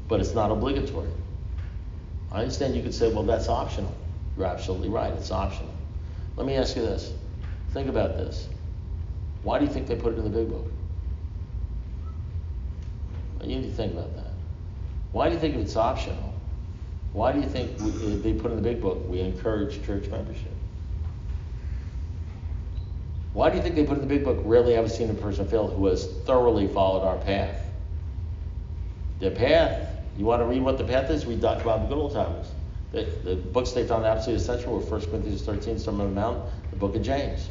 [0.08, 1.08] But it's not obligatory.
[2.30, 3.94] I understand you could say, well, that's optional.
[4.36, 5.72] You're absolutely right, it's optional.
[6.36, 7.12] Let me ask you this.
[7.70, 8.48] Think about this.
[9.42, 10.70] Why do you think they put it in the big book?
[13.48, 14.32] You need to think about that.
[15.12, 16.34] Why do you think it's optional?
[17.12, 20.08] Why do you think we, eh, they put in the big book, we encourage church
[20.08, 20.52] membership?
[23.32, 25.46] Why do you think they put in the big book, rarely ever seen a person
[25.46, 27.60] fail who has thoroughly followed our path?
[29.20, 31.26] The path, you want to read what the path is?
[31.26, 31.40] Read.
[31.40, 32.50] Bob the Good Old Timers.
[32.92, 36.44] The, the books they found absolutely essential were 1 Corinthians 13, Sermon on the Mount,
[36.70, 37.48] the book of James.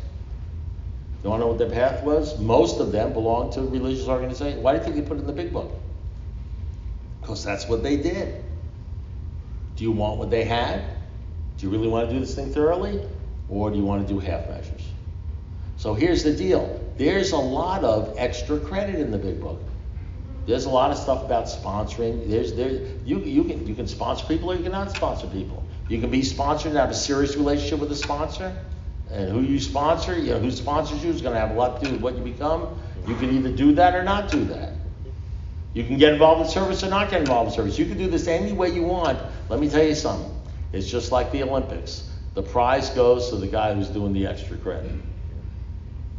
[1.24, 2.40] You want to know what their path was?
[2.40, 4.62] Most of them belonged to religious organizations.
[4.62, 5.83] Why do you think they put it in the big book?
[7.24, 8.44] Because that's what they did.
[9.76, 10.84] Do you want what they had?
[11.58, 13.02] Do you really want to do this thing thoroughly?
[13.50, 14.88] Or do you want to do half measures?
[15.78, 19.68] So here's the deal there's a lot of extra credit in the big book.
[20.46, 22.30] There's a lot of stuff about sponsoring.
[22.30, 22.72] There's there
[23.06, 25.66] you you can you can sponsor people or you cannot sponsor people.
[25.88, 28.56] You can be sponsored and have a serious relationship with a sponsor,
[29.10, 31.80] and who you sponsor, you know, who sponsors you is going to have a lot
[31.80, 32.78] to do with what you become.
[33.08, 34.74] You can either do that or not do that.
[35.74, 37.80] You can get involved in service or not get involved in service.
[37.80, 39.20] You can do this any way you want.
[39.50, 40.30] Let me tell you something.
[40.72, 42.10] It's just like the Olympics.
[42.36, 44.92] The prize goes to the guy who's doing the extra credit.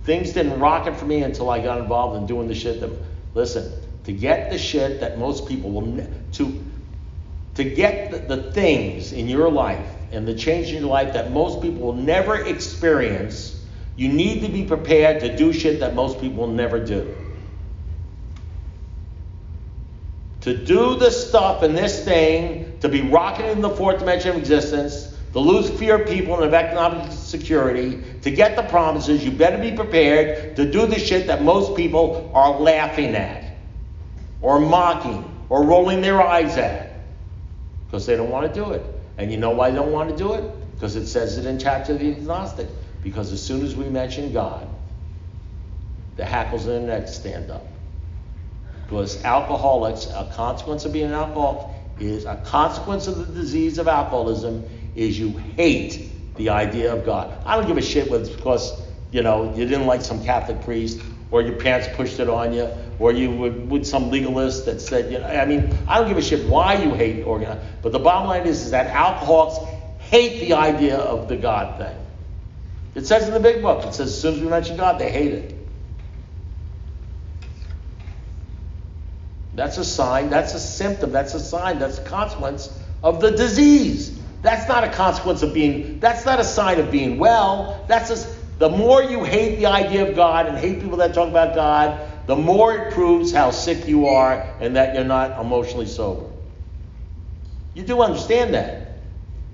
[0.04, 2.90] Things didn't rocket for me until I got involved in doing the shit that.
[3.34, 3.72] Listen,
[4.04, 6.64] to get the shit that most people will to
[7.54, 11.32] to get the, the things in your life and the change in your life that
[11.32, 13.64] most people will never experience,
[13.96, 17.14] you need to be prepared to do shit that most people will never do.
[20.44, 24.36] To do the stuff in this thing, to be rocketed in the fourth dimension of
[24.36, 29.30] existence, to lose fear of people and of economic security, to get the promises, you
[29.30, 33.56] better be prepared to do the shit that most people are laughing at,
[34.42, 36.92] or mocking, or rolling their eyes at.
[37.86, 38.84] because they don't want to do it.
[39.16, 40.44] And you know why they don't want to do it?
[40.74, 42.68] Because it says it in chapter the agnostic.
[43.02, 44.68] Because as soon as we mention God,
[46.16, 47.66] the hackles in the neck stand up.
[48.84, 51.66] Because alcoholics, a consequence of being an alcoholic
[51.98, 54.64] is a consequence of the disease of alcoholism
[54.94, 57.36] is you hate the idea of God.
[57.44, 60.62] I don't give a shit whether it's because you know you didn't like some Catholic
[60.62, 62.68] priest or your parents pushed it on you
[62.98, 66.18] or you were with some legalist that said you know I mean I don't give
[66.18, 67.60] a shit why you hate organized.
[67.82, 69.58] But the bottom line is is that alcoholics
[69.98, 71.96] hate the idea of the God thing.
[72.94, 73.84] It says in the big book.
[73.84, 75.63] It says as soon as we mention God, they hate it.
[79.54, 84.20] That's a sign, that's a symptom, that's a sign, that's a consequence of the disease.
[84.42, 87.84] That's not a consequence of being, that's not a sign of being well.
[87.88, 88.28] That's just,
[88.58, 92.10] the more you hate the idea of God and hate people that talk about God,
[92.26, 96.26] the more it proves how sick you are and that you're not emotionally sober.
[97.74, 98.98] You do understand that.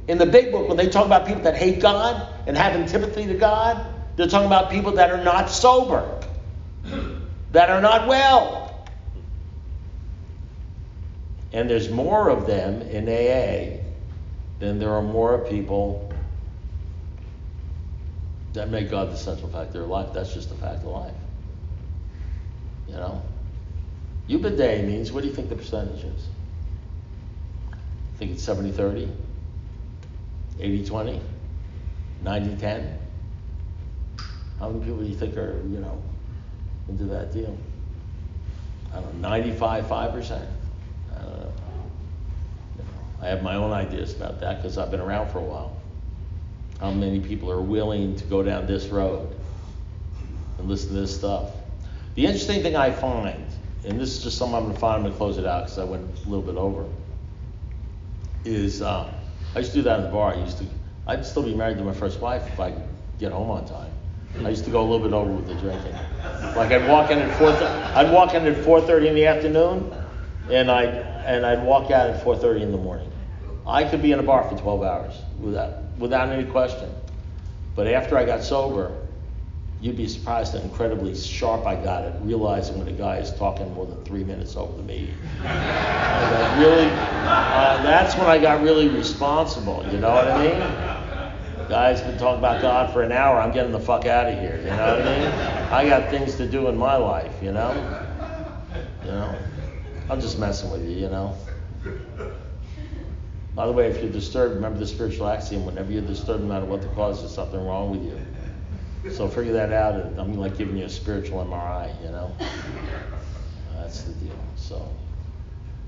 [0.09, 3.27] In the big book, when they talk about people that hate God and have antipathy
[3.27, 3.87] to God,
[4.17, 6.21] they're talking about people that are not sober,
[7.53, 8.70] that are not well.
[11.53, 13.83] And there's more of them in AA
[14.61, 16.13] than there are more people
[18.53, 20.13] that make God the central fact of their life.
[20.13, 21.15] That's just a fact of life.
[22.89, 23.23] You know?
[24.29, 26.27] Day means, what do you think the percentage is?
[27.73, 27.77] I
[28.19, 29.09] think it's 70 30?
[30.61, 31.21] 80 20?
[32.23, 32.99] 90 10?
[34.61, 36.01] How many people do you think are, you know,
[36.89, 37.57] into that deal?
[38.93, 40.47] I don't know, 95 5%?
[43.21, 43.27] I.
[43.27, 45.77] I have my own ideas about that because I've been around for a while.
[46.81, 49.37] How many people are willing to go down this road
[50.59, 51.51] and listen to this stuff?
[52.15, 53.45] The interesting thing I find,
[53.85, 55.65] and this is just something I'm going to find, I'm going to close it out
[55.65, 56.87] because I went a little bit over,
[58.45, 59.13] is uh,
[59.55, 60.35] I used to do that in the bar.
[60.35, 60.67] I used to,
[61.07, 63.93] I'd still be married to my first wife if I could get home on time.
[64.45, 65.93] I used to go a little bit over with the drinking.
[66.57, 69.93] Like I'd walk in at four, I'd walk in at 4:30 in the afternoon,
[70.51, 70.89] and I'd
[71.27, 73.10] and I'd walk out at 4:30 in the morning.
[73.71, 76.91] I could be in a bar for 12 hours without without any question.
[77.77, 78.97] But after I got sober,
[79.81, 83.73] you'd be surprised how incredibly sharp I got at realizing when a guy is talking
[83.75, 85.15] more than three minutes over the meeting.
[86.59, 89.87] Really, uh, that's when I got really responsible.
[89.93, 91.69] You know what I mean?
[91.69, 93.41] Guy's been talking about God for an hour.
[93.41, 94.57] I'm getting the fuck out of here.
[94.57, 95.29] You know what I mean?
[95.73, 97.33] I got things to do in my life.
[97.41, 97.73] You know.
[99.05, 99.39] You know.
[100.09, 100.97] I'm just messing with you.
[100.97, 101.37] You know.
[103.55, 106.67] By the way, if you're disturbed, remember the spiritual axiom: whenever you're disturbed, no matter
[106.67, 109.13] what the cause, there's something wrong with you.
[109.13, 109.95] So figure that out.
[110.19, 111.91] I'm like giving you a spiritual MRI.
[112.03, 112.37] You know.
[113.77, 114.39] That's the deal.
[114.57, 114.95] So.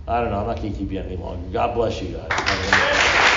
[0.09, 0.41] I don't know.
[0.41, 1.49] I'm not going to keep you any longer.
[1.53, 3.29] God bless you guys.